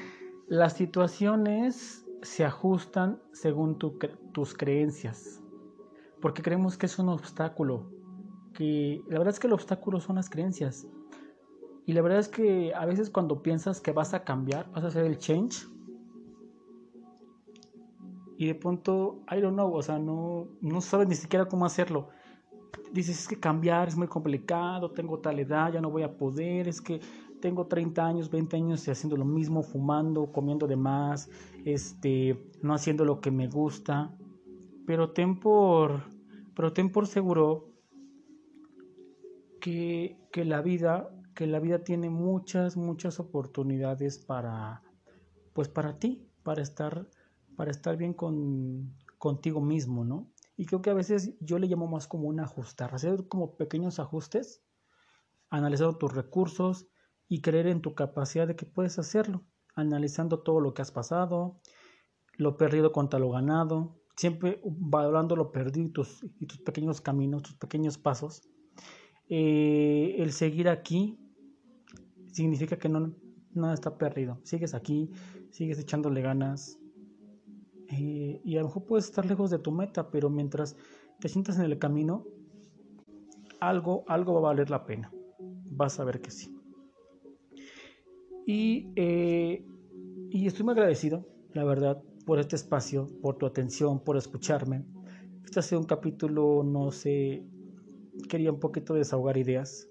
Las 0.51 0.73
situaciones 0.73 2.05
se 2.23 2.43
ajustan 2.43 3.21
según 3.31 3.77
tu, 3.77 3.97
tus 4.33 4.53
creencias 4.53 5.41
porque 6.19 6.41
creemos 6.41 6.77
que 6.77 6.87
es 6.87 6.99
un 6.99 7.07
obstáculo, 7.07 7.89
que 8.53 9.01
la 9.07 9.17
verdad 9.17 9.33
es 9.33 9.39
que 9.39 9.47
el 9.47 9.53
obstáculo 9.53 10.01
son 10.01 10.17
las 10.17 10.29
creencias. 10.29 10.85
Y 11.85 11.93
la 11.93 12.01
verdad 12.01 12.19
es 12.19 12.27
que 12.27 12.73
a 12.75 12.85
veces 12.85 13.09
cuando 13.09 13.41
piensas 13.41 13.79
que 13.79 13.93
vas 13.93 14.13
a 14.13 14.25
cambiar, 14.25 14.69
vas 14.73 14.83
a 14.83 14.87
hacer 14.87 15.05
el 15.05 15.17
change, 15.19 15.69
y 18.37 18.47
de 18.47 18.55
pronto, 18.55 19.23
I 19.31 19.39
don't 19.39 19.53
know, 19.53 19.73
o 19.73 19.81
sea, 19.81 19.99
no, 19.99 20.49
no 20.59 20.81
sabes 20.81 21.07
ni 21.07 21.15
siquiera 21.15 21.45
cómo 21.45 21.65
hacerlo. 21.65 22.09
Dices, 22.91 23.21
es 23.21 23.27
que 23.29 23.39
cambiar 23.39 23.87
es 23.87 23.95
muy 23.95 24.07
complicado, 24.07 24.91
tengo 24.91 25.17
tal 25.19 25.39
edad, 25.39 25.71
ya 25.71 25.79
no 25.79 25.89
voy 25.89 26.03
a 26.03 26.17
poder, 26.17 26.67
es 26.67 26.81
que 26.81 26.99
tengo 27.41 27.67
30 27.67 28.05
años, 28.05 28.29
20 28.29 28.55
años 28.55 28.87
haciendo 28.87 29.17
lo 29.17 29.25
mismo, 29.25 29.63
fumando, 29.63 30.31
comiendo 30.31 30.67
de 30.67 30.77
más, 30.77 31.29
este, 31.65 32.41
no 32.61 32.73
haciendo 32.73 33.03
lo 33.03 33.19
que 33.19 33.31
me 33.31 33.47
gusta 33.49 34.15
pero 34.85 35.11
ten 35.11 35.39
por, 35.39 36.03
pero 36.55 36.73
por 36.91 37.07
seguro 37.07 37.69
que, 39.59 40.19
que, 40.31 40.45
la 40.45 40.61
vida, 40.61 41.09
que 41.35 41.47
la 41.47 41.59
vida 41.59 41.83
tiene 41.83 42.09
muchas, 42.09 42.77
muchas 42.77 43.19
oportunidades 43.19 44.19
para, 44.19 44.83
pues 45.53 45.69
para 45.69 45.97
ti, 45.97 46.27
para 46.43 46.61
estar, 46.61 47.07
para 47.55 47.71
estar 47.71 47.95
bien 47.95 48.13
con, 48.13 48.93
contigo 49.17 49.61
mismo, 49.61 50.03
¿no? 50.03 50.29
Y 50.57 50.65
creo 50.65 50.81
que 50.81 50.89
a 50.89 50.95
veces 50.95 51.35
yo 51.39 51.57
le 51.57 51.67
llamo 51.67 51.87
más 51.87 52.07
como 52.07 52.27
un 52.27 52.39
ajustar, 52.39 52.93
hacer 52.93 53.27
como 53.27 53.55
pequeños 53.55 53.99
ajustes, 53.99 54.63
analizando 55.49 55.97
tus 55.97 56.13
recursos 56.13 56.87
y 57.31 57.39
creer 57.39 57.67
en 57.67 57.81
tu 57.81 57.95
capacidad 57.95 58.45
de 58.45 58.57
que 58.57 58.65
puedes 58.65 58.99
hacerlo, 58.99 59.45
analizando 59.73 60.41
todo 60.41 60.59
lo 60.59 60.73
que 60.73 60.81
has 60.81 60.91
pasado, 60.91 61.61
lo 62.33 62.57
perdido 62.57 62.91
contra 62.91 63.21
lo 63.21 63.29
ganado, 63.29 64.01
siempre 64.17 64.59
valorando 64.65 65.37
lo 65.37 65.49
perdido 65.53 65.87
y 65.87 65.91
tus, 65.91 66.25
pequeños 66.65 66.99
caminos, 66.99 67.43
tus 67.43 67.55
pequeños 67.55 67.97
pasos. 67.97 68.41
Eh, 69.29 70.17
el 70.17 70.33
seguir 70.33 70.67
aquí 70.67 71.17
significa 72.33 72.77
que 72.77 72.89
no, 72.89 73.15
nada 73.53 73.75
está 73.75 73.97
perdido. 73.97 74.41
Sigues 74.43 74.73
aquí, 74.73 75.09
sigues 75.51 75.79
echándole 75.79 76.21
ganas. 76.21 76.79
Eh, 77.87 78.41
y 78.43 78.57
a 78.57 78.59
lo 78.59 78.65
mejor 78.67 78.85
puedes 78.87 79.05
estar 79.05 79.25
lejos 79.25 79.49
de 79.51 79.59
tu 79.59 79.71
meta, 79.71 80.11
pero 80.11 80.29
mientras 80.29 80.75
te 81.21 81.29
sientas 81.29 81.57
en 81.59 81.63
el 81.63 81.79
camino, 81.79 82.25
algo, 83.61 84.03
algo 84.09 84.33
va 84.33 84.39
a 84.39 84.51
valer 84.51 84.69
la 84.69 84.85
pena. 84.85 85.13
Vas 85.39 85.97
a 85.97 86.03
ver 86.03 86.19
que 86.19 86.29
sí. 86.29 86.50
Y, 88.45 88.91
eh, 88.95 89.63
estoy 90.31 90.65
muy 90.65 90.73
agradecido, 90.73 91.25
la 91.53 91.63
verdad, 91.63 92.01
por 92.25 92.39
este 92.39 92.55
espacio, 92.55 93.07
por 93.21 93.37
tu 93.37 93.45
atención, 93.45 94.03
por 94.03 94.17
escucharme. 94.17 94.83
Este 95.43 95.59
ha 95.59 95.63
sido 95.63 95.81
un 95.81 95.87
capítulo, 95.87 96.63
no 96.63 96.91
sé, 96.91 97.43
quería 98.29 98.51
un 98.51 98.59
poquito 98.59 98.93
desahogar 98.93 99.37
ideas. 99.37 99.87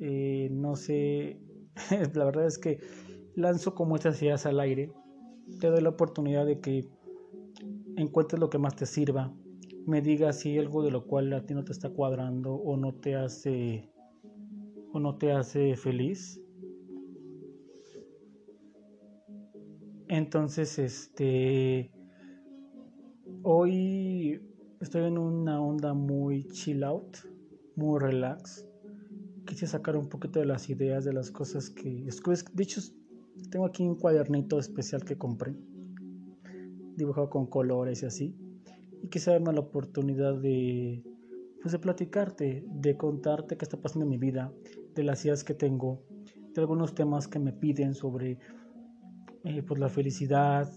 Eh, 0.00 0.48
no 0.50 0.76
sé, 0.76 1.38
la 2.14 2.24
verdad 2.24 2.46
es 2.46 2.58
que 2.58 2.80
lanzo 3.34 3.74
como 3.74 3.96
estas 3.96 4.20
ideas 4.22 4.46
al 4.46 4.60
aire. 4.60 4.92
Te 5.60 5.68
doy 5.68 5.80
la 5.80 5.90
oportunidad 5.90 6.46
de 6.46 6.60
que 6.60 6.88
encuentres 7.96 8.40
lo 8.40 8.50
que 8.50 8.58
más 8.58 8.76
te 8.76 8.86
sirva. 8.86 9.32
Me 9.86 10.00
digas 10.00 10.40
si 10.40 10.58
algo 10.58 10.82
de 10.82 10.90
lo 10.90 11.06
cual 11.06 11.32
a 11.32 11.44
ti 11.44 11.54
no 11.54 11.64
te 11.64 11.72
está 11.72 11.90
cuadrando 11.90 12.54
o 12.54 12.76
no 12.76 12.94
te 12.94 13.16
hace 13.16 13.88
o 14.92 15.00
no 15.00 15.16
te 15.16 15.32
hace 15.32 15.76
feliz. 15.76 16.41
Entonces, 20.14 20.78
este, 20.78 21.90
hoy 23.42 24.42
estoy 24.78 25.04
en 25.04 25.16
una 25.16 25.58
onda 25.58 25.94
muy 25.94 26.46
chill 26.48 26.84
out, 26.84 27.16
muy 27.76 27.98
relax. 27.98 28.68
quise 29.46 29.66
sacar 29.66 29.96
un 29.96 30.10
poquito 30.10 30.38
de 30.38 30.44
las 30.44 30.68
ideas, 30.68 31.06
de 31.06 31.14
las 31.14 31.30
cosas 31.30 31.70
que... 31.70 32.04
De 32.52 32.62
hecho, 32.62 32.82
tengo 33.50 33.64
aquí 33.64 33.84
un 33.84 33.94
cuadernito 33.94 34.58
especial 34.58 35.02
que 35.02 35.16
compré, 35.16 35.56
dibujado 36.94 37.30
con 37.30 37.46
colores 37.46 38.02
y 38.02 38.06
así. 38.06 38.36
Y 39.02 39.08
quise 39.08 39.30
darme 39.30 39.54
la 39.54 39.60
oportunidad 39.60 40.34
de, 40.34 41.02
pues 41.62 41.72
de 41.72 41.78
platicarte, 41.78 42.66
de 42.68 42.96
contarte 42.98 43.56
qué 43.56 43.64
está 43.64 43.80
pasando 43.80 44.04
en 44.04 44.10
mi 44.10 44.18
vida, 44.18 44.52
de 44.94 45.04
las 45.04 45.24
ideas 45.24 45.42
que 45.42 45.54
tengo, 45.54 46.02
de 46.54 46.60
algunos 46.60 46.94
temas 46.94 47.28
que 47.28 47.38
me 47.38 47.54
piden 47.54 47.94
sobre 47.94 48.38
eh, 49.44 49.62
pues 49.62 49.80
la 49.80 49.88
felicidad, 49.88 50.72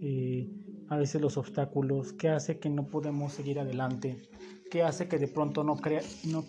eh, 0.00 0.50
a 0.88 0.96
veces 0.96 1.20
los 1.20 1.36
obstáculos, 1.36 2.12
qué 2.12 2.28
hace 2.28 2.58
que 2.58 2.70
no 2.70 2.86
podemos 2.86 3.32
seguir 3.32 3.58
adelante, 3.58 4.22
qué 4.70 4.82
hace 4.82 5.08
que 5.08 5.18
de 5.18 5.28
pronto 5.28 5.64
no, 5.64 5.76
crea, 5.76 6.02
no 6.24 6.44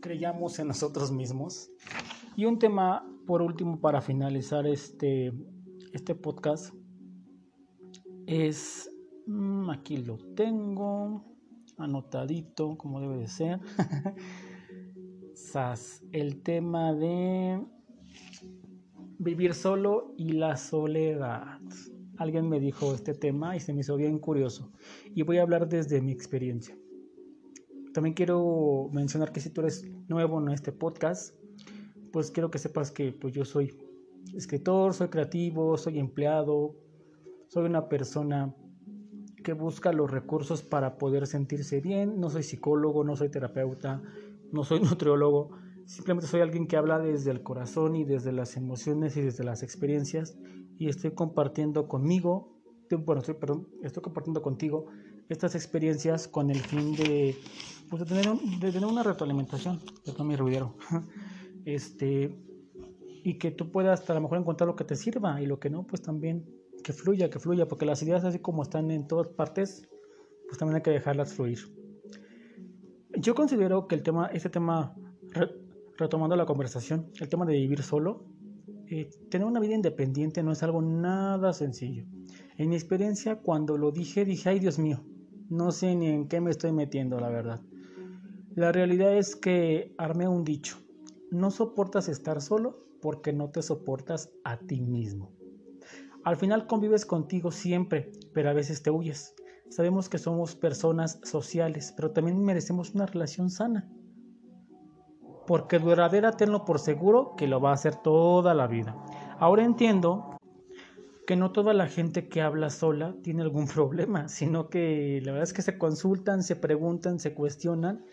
creyamos 0.00 0.58
en 0.58 0.68
nosotros 0.68 1.10
mismos. 1.10 1.70
Y 2.36 2.44
un 2.44 2.58
tema, 2.58 3.06
por 3.26 3.42
último, 3.42 3.80
para 3.80 4.00
finalizar 4.00 4.66
este, 4.66 5.32
este 5.92 6.14
podcast, 6.14 6.74
es, 8.26 8.90
mm, 9.26 9.70
aquí 9.70 9.96
lo 9.96 10.18
tengo, 10.34 11.24
anotadito, 11.76 12.76
como 12.76 13.00
debe 13.00 13.18
de 13.18 13.28
ser. 13.28 13.60
Sas, 15.34 16.02
el 16.12 16.42
tema 16.42 16.92
de 16.92 17.60
vivir 19.24 19.54
solo 19.54 20.14
y 20.16 20.32
la 20.34 20.56
soledad. 20.56 21.58
Alguien 22.18 22.48
me 22.48 22.60
dijo 22.60 22.94
este 22.94 23.14
tema 23.14 23.56
y 23.56 23.60
se 23.60 23.72
me 23.72 23.80
hizo 23.80 23.96
bien 23.96 24.18
curioso. 24.18 24.70
Y 25.14 25.22
voy 25.22 25.38
a 25.38 25.42
hablar 25.42 25.68
desde 25.68 26.00
mi 26.00 26.12
experiencia. 26.12 26.76
También 27.92 28.14
quiero 28.14 28.88
mencionar 28.92 29.32
que 29.32 29.40
si 29.40 29.50
tú 29.50 29.62
eres 29.62 29.84
nuevo 30.08 30.40
en 30.40 30.50
este 30.50 30.70
podcast, 30.70 31.34
pues 32.12 32.30
quiero 32.30 32.50
que 32.50 32.58
sepas 32.58 32.90
que 32.92 33.12
pues 33.12 33.32
yo 33.34 33.44
soy 33.44 33.76
escritor, 34.34 34.94
soy 34.94 35.08
creativo, 35.08 35.76
soy 35.76 35.98
empleado, 35.98 36.76
soy 37.48 37.64
una 37.64 37.88
persona 37.88 38.54
que 39.42 39.52
busca 39.52 39.92
los 39.92 40.10
recursos 40.10 40.62
para 40.62 40.98
poder 40.98 41.26
sentirse 41.26 41.80
bien. 41.80 42.20
No 42.20 42.30
soy 42.30 42.42
psicólogo, 42.42 43.04
no 43.04 43.16
soy 43.16 43.30
terapeuta, 43.30 44.02
no 44.52 44.64
soy 44.64 44.80
nutriólogo. 44.82 45.63
Simplemente 45.86 46.26
soy 46.26 46.40
alguien 46.40 46.66
que 46.66 46.76
habla 46.76 46.98
desde 46.98 47.30
el 47.30 47.42
corazón 47.42 47.96
y 47.96 48.04
desde 48.04 48.32
las 48.32 48.56
emociones 48.56 49.16
y 49.16 49.22
desde 49.22 49.44
las 49.44 49.62
experiencias 49.62 50.36
y 50.78 50.88
estoy 50.88 51.12
compartiendo 51.12 51.88
conmigo, 51.88 52.54
bueno, 53.04 53.20
estoy, 53.20 53.36
estoy 53.82 54.02
compartiendo 54.02 54.42
contigo 54.42 54.86
estas 55.28 55.54
experiencias 55.54 56.28
con 56.28 56.50
el 56.50 56.58
fin 56.58 56.94
de, 56.94 57.36
pues, 57.88 58.04
tener, 58.04 58.26
de 58.60 58.72
tener 58.72 58.88
una 58.88 59.02
retroalimentación, 59.02 59.80
perdón 60.04 60.28
mi 60.28 60.36
ruidero, 60.36 60.76
este, 61.64 62.36
y 63.24 63.38
que 63.38 63.50
tú 63.50 63.70
puedas 63.70 64.08
a 64.08 64.14
lo 64.14 64.20
mejor 64.20 64.38
encontrar 64.38 64.68
lo 64.68 64.76
que 64.76 64.84
te 64.84 64.96
sirva 64.96 65.40
y 65.40 65.46
lo 65.46 65.58
que 65.58 65.70
no, 65.70 65.86
pues 65.86 66.02
también 66.02 66.44
que 66.82 66.92
fluya, 66.92 67.30
que 67.30 67.38
fluya, 67.38 67.66
porque 67.66 67.86
las 67.86 68.02
ideas 68.02 68.24
así 68.24 68.38
como 68.38 68.62
están 68.62 68.90
en 68.90 69.06
todas 69.08 69.28
partes, 69.28 69.88
pues 70.46 70.58
también 70.58 70.76
hay 70.76 70.82
que 70.82 70.90
dejarlas 70.90 71.32
fluir. 71.32 71.58
Yo 73.16 73.34
considero 73.34 73.88
que 73.88 73.94
el 73.94 74.02
tema, 74.02 74.26
este 74.26 74.50
tema, 74.50 74.94
retomando 75.96 76.36
la 76.36 76.46
conversación, 76.46 77.10
el 77.20 77.28
tema 77.28 77.46
de 77.46 77.54
vivir 77.54 77.82
solo, 77.82 78.24
eh, 78.88 79.10
tener 79.30 79.46
una 79.46 79.60
vida 79.60 79.74
independiente 79.74 80.42
no 80.42 80.52
es 80.52 80.62
algo 80.62 80.82
nada 80.82 81.52
sencillo. 81.52 82.04
En 82.56 82.68
mi 82.68 82.76
experiencia, 82.76 83.36
cuando 83.36 83.76
lo 83.76 83.90
dije, 83.92 84.24
dije, 84.24 84.50
ay 84.50 84.58
Dios 84.58 84.78
mío, 84.78 85.04
no 85.48 85.72
sé 85.72 85.94
ni 85.94 86.08
en 86.08 86.28
qué 86.28 86.40
me 86.40 86.50
estoy 86.50 86.72
metiendo, 86.72 87.18
la 87.20 87.28
verdad. 87.28 87.60
La 88.54 88.72
realidad 88.72 89.16
es 89.16 89.36
que 89.36 89.94
armé 89.98 90.28
un 90.28 90.44
dicho, 90.44 90.78
no 91.30 91.50
soportas 91.50 92.08
estar 92.08 92.40
solo 92.40 92.86
porque 93.00 93.32
no 93.32 93.50
te 93.50 93.62
soportas 93.62 94.30
a 94.44 94.58
ti 94.58 94.80
mismo. 94.80 95.32
Al 96.24 96.36
final 96.36 96.66
convives 96.66 97.04
contigo 97.04 97.50
siempre, 97.50 98.10
pero 98.32 98.48
a 98.48 98.54
veces 98.54 98.82
te 98.82 98.90
huyes. 98.90 99.34
Sabemos 99.68 100.08
que 100.08 100.18
somos 100.18 100.54
personas 100.54 101.20
sociales, 101.24 101.92
pero 101.96 102.12
también 102.12 102.42
merecemos 102.42 102.94
una 102.94 103.06
relación 103.06 103.50
sana 103.50 103.90
porque 105.46 105.78
duradera 105.78 106.32
tenlo 106.32 106.64
por 106.64 106.78
seguro 106.78 107.34
que 107.36 107.46
lo 107.46 107.60
va 107.60 107.70
a 107.70 107.74
hacer 107.74 107.96
toda 107.96 108.54
la 108.54 108.66
vida. 108.66 108.96
Ahora 109.38 109.64
entiendo 109.64 110.36
que 111.26 111.36
no 111.36 111.52
toda 111.52 111.72
la 111.72 111.86
gente 111.86 112.28
que 112.28 112.42
habla 112.42 112.70
sola 112.70 113.14
tiene 113.22 113.42
algún 113.42 113.66
problema, 113.74 114.28
sino 114.28 114.68
que 114.68 115.20
la 115.24 115.32
verdad 115.32 115.48
es 115.48 115.52
que 115.52 115.62
se 115.62 115.78
consultan, 115.78 116.42
se 116.42 116.56
preguntan, 116.56 117.18
se 117.18 117.34
cuestionan 117.34 118.04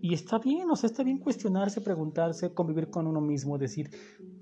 y 0.00 0.14
está 0.14 0.38
bien, 0.38 0.68
o 0.68 0.74
sea, 0.74 0.88
está 0.88 1.04
bien 1.04 1.18
cuestionarse, 1.18 1.80
preguntarse, 1.80 2.52
convivir 2.52 2.90
con 2.90 3.06
uno 3.06 3.20
mismo, 3.20 3.56
decir, 3.56 3.88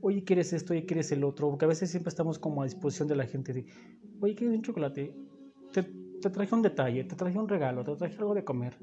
oye, 0.01 0.25
¿quieres 0.25 0.55
esto? 0.55 0.73
Oye, 0.73 0.87
¿quieres 0.87 1.13
el 1.13 1.23
otro? 1.23 1.51
Porque 1.51 1.67
a 1.67 1.69
veces 1.69 1.91
siempre 1.91 2.09
estamos 2.09 2.39
como 2.39 2.63
a 2.63 2.65
disposición 2.65 3.09
de 3.09 3.17
la 3.17 3.27
gente 3.27 3.53
de, 3.53 3.67
oye, 4.21 4.35
¿quieres 4.35 4.57
un 4.57 4.63
chocolate? 4.63 5.15
Te, 5.71 5.83
te 5.83 6.31
traje 6.31 6.55
un 6.55 6.63
detalle, 6.63 7.05
te 7.05 7.15
traje 7.15 7.39
un 7.39 7.47
regalo, 7.47 7.85
te 7.85 7.95
traje 7.95 8.17
algo 8.17 8.35
de 8.35 8.43
comer 8.43 8.79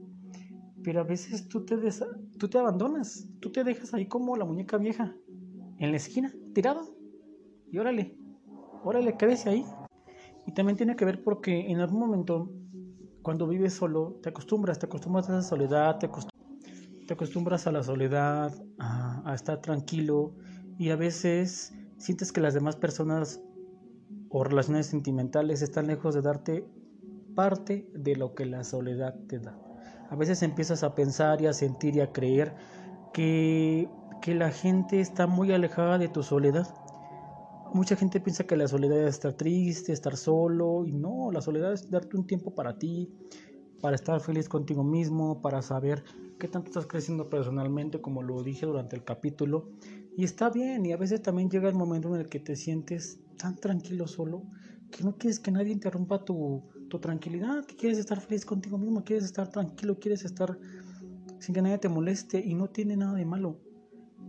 pero 0.88 1.02
a 1.02 1.04
veces 1.04 1.50
tú 1.50 1.66
te, 1.66 1.76
tú 2.40 2.48
te 2.48 2.58
abandonas, 2.58 3.28
tú 3.42 3.52
te 3.52 3.66
dejas 3.66 3.94
ahí 3.94 4.06
como 4.06 4.38
la 4.38 4.46
muñeca 4.46 4.78
vieja, 4.78 5.14
en 5.80 5.92
la 5.92 5.98
esquina, 5.98 6.34
tirado. 6.54 6.96
Y 7.70 7.78
órale, 7.78 8.18
órale, 8.86 9.18
quédese 9.18 9.50
ahí. 9.50 9.66
Y 10.46 10.54
también 10.54 10.78
tiene 10.78 10.96
que 10.96 11.04
ver 11.04 11.26
porque 11.26 11.70
en 11.70 11.82
algún 11.82 12.00
momento, 12.00 12.50
cuando 13.22 13.50
vives 13.50 13.74
solo, 13.74 14.18
te 14.24 14.30
acostumbras, 14.30 14.80
te 14.80 14.86
acostumbras 14.86 15.30
a 15.30 15.40
esa 15.40 15.50
soledad, 15.50 16.00
te, 16.00 16.06
acostumbras, 17.14 17.68
a 17.68 17.74
la 17.74 17.84
soledad, 17.84 18.54
a, 18.80 19.30
a 19.30 19.36
estar 19.36 19.60
tranquilo. 19.60 20.36
Y 20.80 20.92
a 20.92 20.96
veces 20.96 21.74
sientes 21.98 22.32
que 22.32 22.40
las 22.40 22.54
demás 22.54 22.78
personas 22.78 23.42
o 24.30 24.42
relaciones 24.46 24.86
sentimentales 24.86 25.62
están 25.62 25.88
lejos 25.88 26.16
de 26.16 26.22
darte 26.22 26.66
parte 27.36 27.90
de 27.94 28.16
lo 28.16 28.34
que 28.36 28.46
la 28.46 28.64
soledad 28.64 29.16
te 29.28 29.40
da. 29.40 29.67
A 30.10 30.16
veces 30.16 30.42
empiezas 30.44 30.84
a 30.84 30.96
pensar 30.96 31.42
y 31.42 31.48
a 31.48 31.54
sentir 31.54 31.96
y 31.96 32.02
a 32.02 32.12
creer 32.12 32.56
que, 33.14 33.90
que 34.22 34.36
la 34.36 34.52
gente 34.52 35.00
está 35.00 35.28
muy 35.28 35.52
alejada 35.52 35.98
de 35.98 36.08
tu 36.08 36.24
soledad. 36.24 36.68
Mucha 37.74 37.96
gente 37.96 38.22
piensa 38.22 38.46
que 38.46 38.56
la 38.56 38.68
soledad 38.68 39.00
es 39.00 39.16
estar 39.16 39.34
triste, 39.34 39.92
estar 39.92 40.16
solo, 40.16 40.86
y 40.86 40.94
no, 40.94 41.32
la 41.32 41.42
soledad 41.42 41.74
es 41.74 41.90
darte 41.90 42.16
un 42.16 42.26
tiempo 42.26 42.56
para 42.56 42.78
ti, 42.78 43.12
para 43.82 43.96
estar 43.96 44.22
feliz 44.22 44.48
contigo 44.48 44.84
mismo, 44.84 45.42
para 45.42 45.62
saber 45.62 46.04
qué 46.40 46.48
tanto 46.48 46.70
estás 46.70 46.88
creciendo 46.88 47.30
personalmente, 47.30 48.00
como 48.00 48.24
lo 48.24 48.42
dije 48.44 48.66
durante 48.66 48.96
el 48.96 49.04
capítulo. 49.04 49.70
Y 50.16 50.24
está 50.24 50.50
bien, 50.50 50.86
y 50.86 50.94
a 50.94 50.98
veces 50.98 51.22
también 51.22 51.50
llega 51.50 51.68
el 51.68 51.76
momento 51.76 52.14
en 52.16 52.22
el 52.22 52.30
que 52.30 52.40
te 52.40 52.56
sientes 52.56 53.20
tan 53.38 53.58
tranquilo 53.58 54.08
solo 54.08 54.44
que 54.92 55.04
no 55.04 55.18
quieres 55.18 55.40
que 55.40 55.52
nadie 55.52 55.72
interrumpa 55.72 56.24
tu, 56.24 56.64
tu 56.88 57.00
tranquilidad, 57.00 57.66
que 57.66 57.76
quieres 57.76 57.98
estar 57.98 58.20
feliz 58.20 58.46
contigo 58.46 58.78
mismo, 58.78 59.04
quieres 59.04 59.26
estar 59.26 59.50
tranquilo, 59.50 60.00
quieres 60.00 60.26
estar 60.26 60.58
sin 61.40 61.54
que 61.54 61.62
nadie 61.62 61.78
te 61.78 61.90
moleste 61.90 62.40
y 62.40 62.54
no 62.54 62.70
tiene 62.70 62.98
nada 62.98 63.14
de 63.14 63.26
malo. 63.26 63.60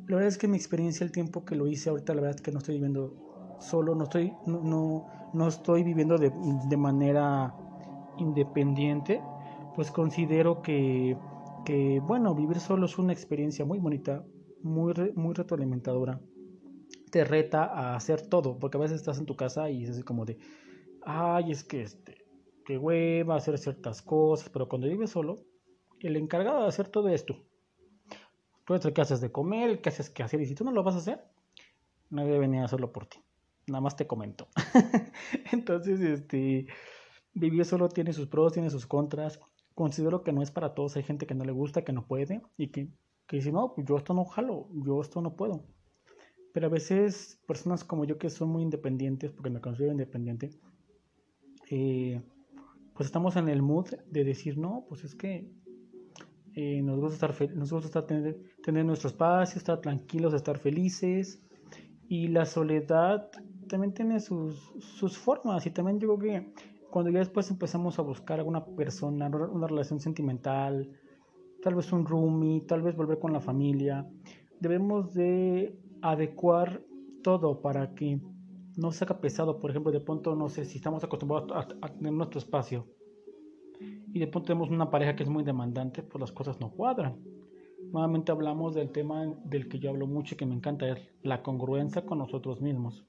La 0.09 0.17
verdad 0.17 0.29
es 0.29 0.39
que 0.39 0.49
mi 0.49 0.57
experiencia, 0.57 1.05
el 1.05 1.13
tiempo 1.13 1.45
que 1.45 1.55
lo 1.55 1.67
hice 1.67 1.91
ahorita, 1.91 2.15
la 2.15 2.23
verdad 2.23 2.37
es 2.37 2.43
que 2.43 2.53
no 2.53 2.59
estoy 2.59 2.77
viviendo 2.77 3.57
solo, 3.61 3.95
no 3.95 4.05
estoy, 4.05 4.33
no, 4.47 5.07
no, 5.33 5.49
estoy 5.49 5.83
viviendo 5.83 6.17
de, 6.17 6.33
de, 6.69 6.77
manera 6.77 7.55
independiente, 8.17 9.21
pues 9.75 9.91
considero 9.91 10.63
que, 10.63 11.17
que, 11.65 12.01
bueno, 12.01 12.35
vivir 12.35 12.59
solo 12.61 12.87
es 12.87 12.99
una 12.99 13.13
experiencia 13.13 13.65
muy 13.65 13.79
bonita, 13.79 14.25
muy, 14.63 14.95
muy 15.15 15.35
retroalimentadora. 15.35 16.21
Te 17.11 17.25
reta 17.25 17.65
a 17.65 17.97
hacer 17.97 18.23
todo, 18.23 18.59
porque 18.59 18.79
a 18.79 18.81
veces 18.81 18.99
estás 18.99 19.19
en 19.19 19.27
tu 19.27 19.37
casa 19.37 19.71
y 19.71 19.85
es 19.85 19.91
así 19.91 20.03
como 20.03 20.25
de, 20.25 20.39
ay, 21.05 21.51
es 21.51 21.65
que 21.65 21.83
este, 21.83 22.18
que 22.69 22.77
hueva 22.77 23.35
hacer 23.35 23.57
ciertas 23.57 24.03
cosas, 24.03 24.51
pero 24.51 24.69
cuando 24.69 24.89
vives 24.89 25.09
solo, 25.09 25.43
el 26.01 26.17
encargado 26.17 26.61
de 26.61 26.69
hacer 26.69 26.87
todo 26.87 27.09
esto, 27.09 27.43
tú 28.67 28.75
eres 28.75 28.85
el 28.85 28.93
que 28.93 29.01
haces 29.01 29.23
de 29.23 29.33
comer, 29.33 29.71
el 29.71 29.81
que 29.81 29.89
haces 29.89 30.11
que 30.11 30.23
hacer, 30.23 30.43
y 30.43 30.45
si 30.45 30.55
tú 30.55 30.65
no 30.65 30.73
lo 30.73 30.83
vas 30.83 30.95
a 30.95 30.99
hacer, 30.99 31.25
nadie 32.11 32.27
debe 32.29 32.41
venir 32.41 32.61
a 32.61 32.67
hacerlo 32.67 32.93
por 32.93 33.07
ti. 33.07 33.21
Nada 33.69 33.81
más 33.81 33.97
te 33.97 34.07
comento. 34.07 34.49
Entonces, 35.53 35.99
este, 36.01 36.67
vivir 37.33 37.65
solo 37.65 37.89
tiene 37.89 38.13
sus 38.13 38.27
pros, 38.27 38.53
tiene 38.53 38.69
sus 38.69 38.87
contras. 38.87 39.41
Considero 39.75 40.23
que 40.23 40.35
no 40.35 40.43
es 40.43 40.51
para 40.51 40.75
todos. 40.75 40.95
Hay 40.97 41.05
gente 41.05 41.27
que 41.27 41.35
no 41.35 41.47
le 41.47 41.53
gusta, 41.53 41.85
que 41.85 41.95
no 41.95 42.07
puede, 42.07 42.43
y 42.59 42.69
que, 42.69 42.91
que 43.27 43.37
dice, 43.37 43.51
no, 43.51 43.73
yo 43.79 43.97
esto 43.97 44.13
no 44.13 44.27
jalo, 44.27 44.69
yo 44.75 45.01
esto 45.01 45.23
no 45.23 45.37
puedo. 45.37 45.65
Pero 46.53 46.67
a 46.67 46.71
veces, 46.71 47.41
personas 47.47 47.83
como 47.83 48.05
yo 48.05 48.19
que 48.19 48.29
son 48.29 48.51
muy 48.51 48.63
independientes, 48.63 49.33
porque 49.33 49.49
me 49.49 49.63
considero 49.63 49.93
independiente, 49.93 50.51
eh, 51.71 52.21
pues 52.99 53.07
estamos 53.07 53.37
en 53.37 53.49
el 53.49 53.63
mood 53.63 53.87
de 54.11 54.25
decir, 54.25 54.59
no, 54.59 54.85
pues 54.89 55.05
es 55.05 55.15
que 55.15 55.49
eh, 56.55 56.83
nos 56.83 56.99
gusta 56.99 57.29
estar, 57.29 57.57
nos 57.57 57.71
gusta 57.71 57.87
estar 57.87 58.07
tener, 58.07 58.43
tener 58.61 58.85
nuestro 58.85 59.09
espacio, 59.09 59.57
estar 59.57 59.81
tranquilos, 59.81 60.35
estar 60.35 60.59
felices. 60.59 61.41
Y 62.09 62.27
la 62.27 62.45
soledad 62.45 63.31
también 63.69 63.95
tiene 63.95 64.19
sus, 64.19 64.73
sus 64.81 65.17
formas. 65.17 65.65
Y 65.65 65.71
también 65.71 66.01
digo 66.01 66.19
que 66.19 66.53
cuando 66.91 67.13
ya 67.13 67.21
después 67.21 67.49
empezamos 67.53 68.01
a 68.01 68.03
buscar 68.03 68.41
a 68.41 68.45
una 68.45 68.67
persona, 68.67 69.29
una 69.29 69.69
relación 69.69 70.01
sentimental, 70.01 70.91
tal 71.63 71.77
vez 71.77 71.93
un 71.93 72.05
roomie, 72.05 72.63
tal 72.63 72.83
vez 72.83 72.97
volver 72.97 73.21
con 73.21 73.33
la 73.33 73.41
familia, 73.41 74.11
debemos 74.59 75.15
de 75.15 75.79
adecuar 76.03 76.83
todo 77.23 77.63
para 77.63 77.95
que 77.95 78.21
no 78.79 78.93
se 78.93 79.05
pesado. 79.07 79.59
Por 79.59 79.71
ejemplo, 79.71 79.91
de 79.91 80.01
pronto, 80.01 80.35
no 80.37 80.49
sé, 80.49 80.65
si 80.65 80.79
estamos 80.79 81.03
acostumbrados 81.03 81.51
a, 81.53 81.89
tener 81.89 82.13
nuestro 82.13 82.39
espacio 82.39 82.87
y 83.81 84.19
de 84.21 84.27
pronto 84.29 84.47
tenemos 84.47 84.71
una 84.71 84.89
pareja 84.89 85.17
que 85.17 85.25
es 85.25 85.29
muy 85.29 85.43
demandante, 85.43 86.03
pues 86.03 86.21
las 86.21 86.33
cosas 86.33 86.61
no 86.61 86.71
cuadran. 86.71 87.17
Nuevamente 87.93 88.31
hablamos 88.33 88.75
del 88.75 88.91
tema 88.91 89.27
del 89.45 89.69
que 89.69 89.81
yo 89.81 89.91
hablo 89.91 90.07
mucho 90.07 90.35
y 90.35 90.39
que 90.39 90.47
me 90.47 90.55
encanta, 90.55 90.89
es 90.89 90.99
la 91.23 91.43
congruencia 91.43 92.07
con 92.07 92.19
nosotros 92.19 92.61
mismos. 92.61 93.05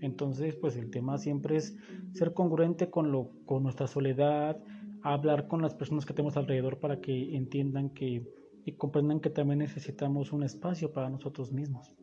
Entonces, 0.00 0.56
pues 0.56 0.76
el 0.76 0.90
tema 0.90 1.16
siempre 1.16 1.56
es 1.56 1.76
ser 2.12 2.34
congruente 2.34 2.90
con, 2.90 3.12
lo, 3.12 3.30
con 3.46 3.62
nuestra 3.62 3.86
soledad, 3.86 4.62
hablar 5.02 5.48
con 5.48 5.62
las 5.62 5.74
personas 5.74 6.04
que 6.04 6.12
tenemos 6.12 6.36
alrededor 6.36 6.80
para 6.80 7.00
que 7.00 7.34
entiendan 7.34 7.90
que 7.90 8.28
y 8.64 8.72
comprendan 8.72 9.20
que 9.20 9.30
también 9.30 9.58
necesitamos 9.58 10.32
un 10.32 10.44
espacio 10.44 10.92
para 10.92 11.08
nosotros 11.08 11.50
mismos. 11.50 11.96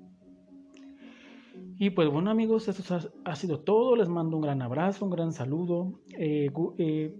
Y 1.77 1.91
pues 1.91 2.09
bueno 2.09 2.29
amigos, 2.29 2.67
eso 2.67 3.11
ha, 3.23 3.35
sido 3.35 3.61
todo. 3.61 3.95
Les 3.95 4.09
mando 4.09 4.35
un 4.35 4.43
gran 4.43 4.61
abrazo, 4.61 5.05
un 5.05 5.11
gran 5.11 5.31
saludo. 5.31 5.99
Eh, 6.17 6.51
eh, 6.77 7.15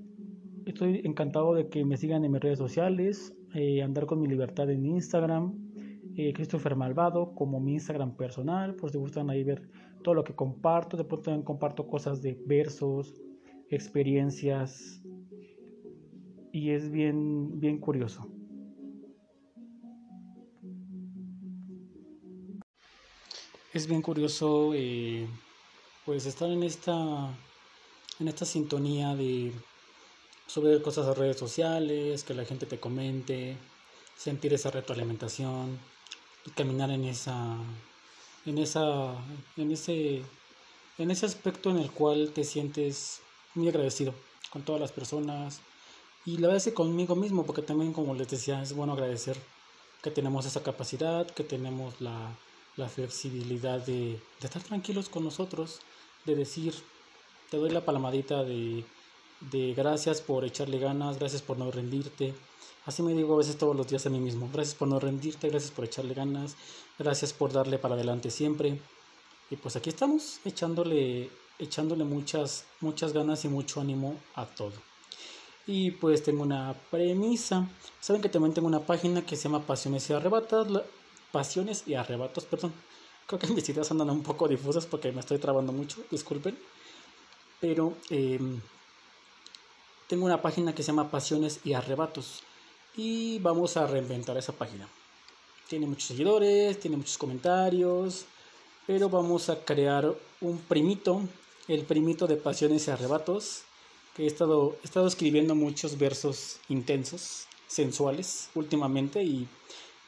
estoy 0.66 1.02
encantado 1.06 1.54
de 1.54 1.70
que 1.70 1.86
me 1.86 1.96
sigan 1.96 2.26
en 2.26 2.32
mis 2.34 2.42
redes 2.42 2.60
sociales, 2.60 3.34
eh, 3.54 3.82
andar 3.82 4.06
con 4.06 4.20
mi 4.20 4.28
libertad 4.28 4.70
en 4.70 4.86
Instagram, 4.86 5.54
Christopher 6.34 6.76
Malvado 6.76 7.34
como 7.34 7.62
mi 7.62 7.76
Instagram 7.76 8.18
personal, 8.18 8.76
por 8.76 8.92
si 8.92 8.98
gustan 8.98 9.30
ahí 9.30 9.46
ver 9.46 9.70
todo 10.04 10.16
lo 10.16 10.26
que 10.26 10.36
comparto. 10.36 10.98
De 10.98 11.06
pronto 11.06 11.24
también 11.24 11.46
comparto 11.46 11.88
cosas 11.88 12.22
de 12.22 12.38
versos, 12.46 13.16
experiencias 13.70 15.02
y 16.52 16.72
es 16.72 16.92
bien, 16.92 17.60
bien 17.60 17.78
curioso. 17.78 18.28
Es 23.74 23.88
bien 23.88 24.02
curioso 24.02 24.72
eh, 24.74 25.28
pues 26.06 26.26
estar 26.26 26.50
en 26.50 26.64
esta 26.64 27.30
en 28.20 28.28
esta 28.28 28.46
sintonía 28.46 29.16
de 29.16 29.54
subir 30.48 30.82
cosas 30.82 31.08
a 31.08 31.14
redes 31.14 31.38
sociales, 31.38 32.24
que 32.24 32.34
la 32.34 32.44
gente 32.46 32.66
te 32.66 32.80
comente, 32.80 33.56
sentir 34.18 34.54
esa 34.54 34.72
retroalimentación 34.72 35.80
y 36.46 36.50
caminar 36.52 36.90
en 36.90 37.06
esa 37.06 37.58
en 38.46 38.58
esa 38.58 39.14
en 39.58 39.72
ese 39.72 40.24
en 40.98 41.12
ese 41.12 41.26
aspecto 41.28 41.70
en 41.70 41.78
el 41.78 41.92
cual 41.92 42.32
te 42.34 42.44
sientes 42.44 43.22
muy 43.56 43.70
agradecido 43.70 44.14
con 44.52 44.64
todas 44.64 44.82
las 44.82 44.92
personas 44.92 45.62
y 46.26 46.38
la 46.38 46.48
verdad 46.48 46.58
es 46.58 46.66
que 46.66 46.74
conmigo 46.74 47.16
mismo 47.16 47.46
porque 47.46 47.62
también 47.62 47.94
como 47.94 48.16
les 48.16 48.30
decía 48.30 48.62
es 48.62 48.74
bueno 48.74 48.94
agradecer 48.94 49.38
que 50.02 50.12
tenemos 50.12 50.46
esa 50.46 50.64
capacidad 50.64 51.28
que 51.28 51.44
tenemos 51.44 52.02
la 52.02 52.36
la 52.80 52.90
flexibilidad 52.90 53.86
de, 53.86 54.20
estar 54.42 54.64
tranquilos 54.64 55.10
con 55.10 55.26
nosotros, 55.26 55.82
de 56.26 56.36
decir, 56.36 56.74
te 57.52 57.58
doy 57.58 57.70
la 57.70 57.86
palmadita 57.86 58.44
de, 58.44 58.84
gracias 59.76 60.22
por 60.22 60.46
echarle 60.46 60.80
ganas, 60.80 61.20
gracias 61.20 61.42
por 61.42 61.58
no 61.58 61.70
rendirte. 61.70 62.34
Así 62.86 63.04
me 63.04 63.14
digo 63.14 63.36
a 63.36 63.38
veces 63.38 63.58
todos 63.58 63.76
los 63.76 63.88
días 63.88 64.06
a 64.06 64.10
mí 64.10 64.20
mismo, 64.20 64.50
gracias 64.52 64.76
por 64.76 64.88
no 64.88 65.00
rendirte, 65.00 65.50
gracias 65.50 65.72
por 65.72 65.86
echarle 65.86 66.14
ganas, 66.14 66.56
gracias 66.98 67.34
por 67.34 67.52
darle 67.52 67.78
para 67.78 67.96
adelante 67.96 68.32
siempre. 68.32 68.80
Y 69.52 69.58
pues 69.58 69.76
aquí 69.76 69.90
estamos 69.90 70.40
echándole, 70.46 71.30
echándole 71.60 72.06
muchas, 72.06 72.66
muchas 72.80 73.14
ganas 73.14 73.44
y 73.46 73.50
mucho 73.50 73.82
ánimo 73.82 74.16
a 74.36 74.46
todo. 74.46 74.74
Y 75.68 75.92
pues 75.92 76.24
tengo 76.24 76.44
una 76.44 76.74
premisa. 76.90 77.68
Saben 78.00 78.22
que 78.22 78.30
también 78.30 78.54
tengo 78.54 78.68
una 78.68 78.80
página 78.80 79.26
que 79.26 79.36
se 79.36 79.44
llama 79.44 79.68
Pasiones 79.68 80.10
y 80.10 80.14
Arrebatas, 80.14 80.68
pasiones 81.32 81.84
y 81.86 81.96
arrebatos, 81.96 82.46
perdón. 82.46 82.74
Creo 83.28 83.40
que 83.40 83.48
mis 83.54 83.68
ideas 83.70 83.92
andan 83.92 84.10
un 84.10 84.24
poco 84.24 84.48
difusas 84.48 84.86
porque 84.86 85.12
me 85.12 85.20
estoy 85.20 85.38
trabando 85.38 85.72
mucho, 85.72 86.04
disculpen. 86.10 86.58
Pero 87.60 87.94
em, 88.10 88.62
tengo 90.08 90.26
una 90.26 90.42
página 90.42 90.74
que 90.74 90.82
se 90.82 90.88
llama 90.88 91.12
Pasiones 91.12 91.60
y 91.64 91.74
Arrebatos. 91.74 92.42
Y 92.96 93.38
vamos 93.40 93.78
a 93.78 93.86
reinventar 93.86 94.38
esa 94.38 94.54
página. 94.54 94.88
Tiene 95.68 95.86
muchos 95.86 96.06
seguidores, 96.06 96.80
tiene 96.80 96.98
muchos 96.98 97.18
comentarios. 97.18 98.26
Pero 98.88 99.10
vamos 99.10 99.50
a 99.50 99.64
crear 99.64 100.12
un 100.42 100.58
primito, 100.58 101.22
el 101.68 101.84
primito 101.84 102.26
de 102.26 102.38
Pasiones 102.38 102.88
y 102.88 102.92
Arrebatos. 102.92 103.62
Que 104.16 104.24
he 104.24 104.28
estado, 104.28 104.78
he 104.82 104.86
estado 104.86 105.08
escribiendo 105.08 105.54
muchos 105.54 105.98
versos 105.98 106.58
intensos, 106.70 107.46
sensuales 107.68 108.50
últimamente. 108.56 109.24
Y 109.24 109.48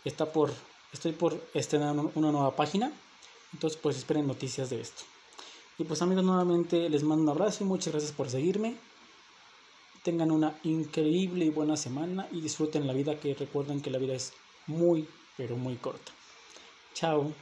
está 0.04 0.26
por 0.26 0.52
Estoy 0.94 1.14
por 1.14 1.42
estrenar 1.54 1.96
una 2.16 2.32
nueva 2.32 2.56
página, 2.56 2.92
entonces 3.54 3.80
pues 3.82 3.98
esperen 3.98 4.28
noticias 4.28 4.70
de 4.70 4.82
esto. 4.82 5.04
Y 5.78 5.86
pues 5.86 6.02
amigos, 6.02 6.24
nuevamente 6.24 6.90
les 6.90 7.04
mando 7.04 7.24
un 7.24 7.30
abrazo 7.30 7.64
y 7.64 7.68
muchas 7.68 7.94
gracias 7.94 8.12
por 8.12 8.30
seguirme. 8.30 8.76
Tengan 10.04 10.32
una 10.32 10.60
increíble 10.64 11.46
y 11.46 11.50
buena 11.50 11.78
semana 11.78 12.28
y 12.32 12.42
disfruten 12.42 12.88
la 12.88 12.94
vida, 12.94 13.20
que 13.20 13.34
recuerden 13.34 13.82
que 13.82 13.90
la 13.90 14.00
vida 14.00 14.14
es 14.14 14.34
muy, 14.68 15.08
pero 15.38 15.56
muy 15.56 15.78
corta. 15.78 16.12
Chao. 16.94 17.34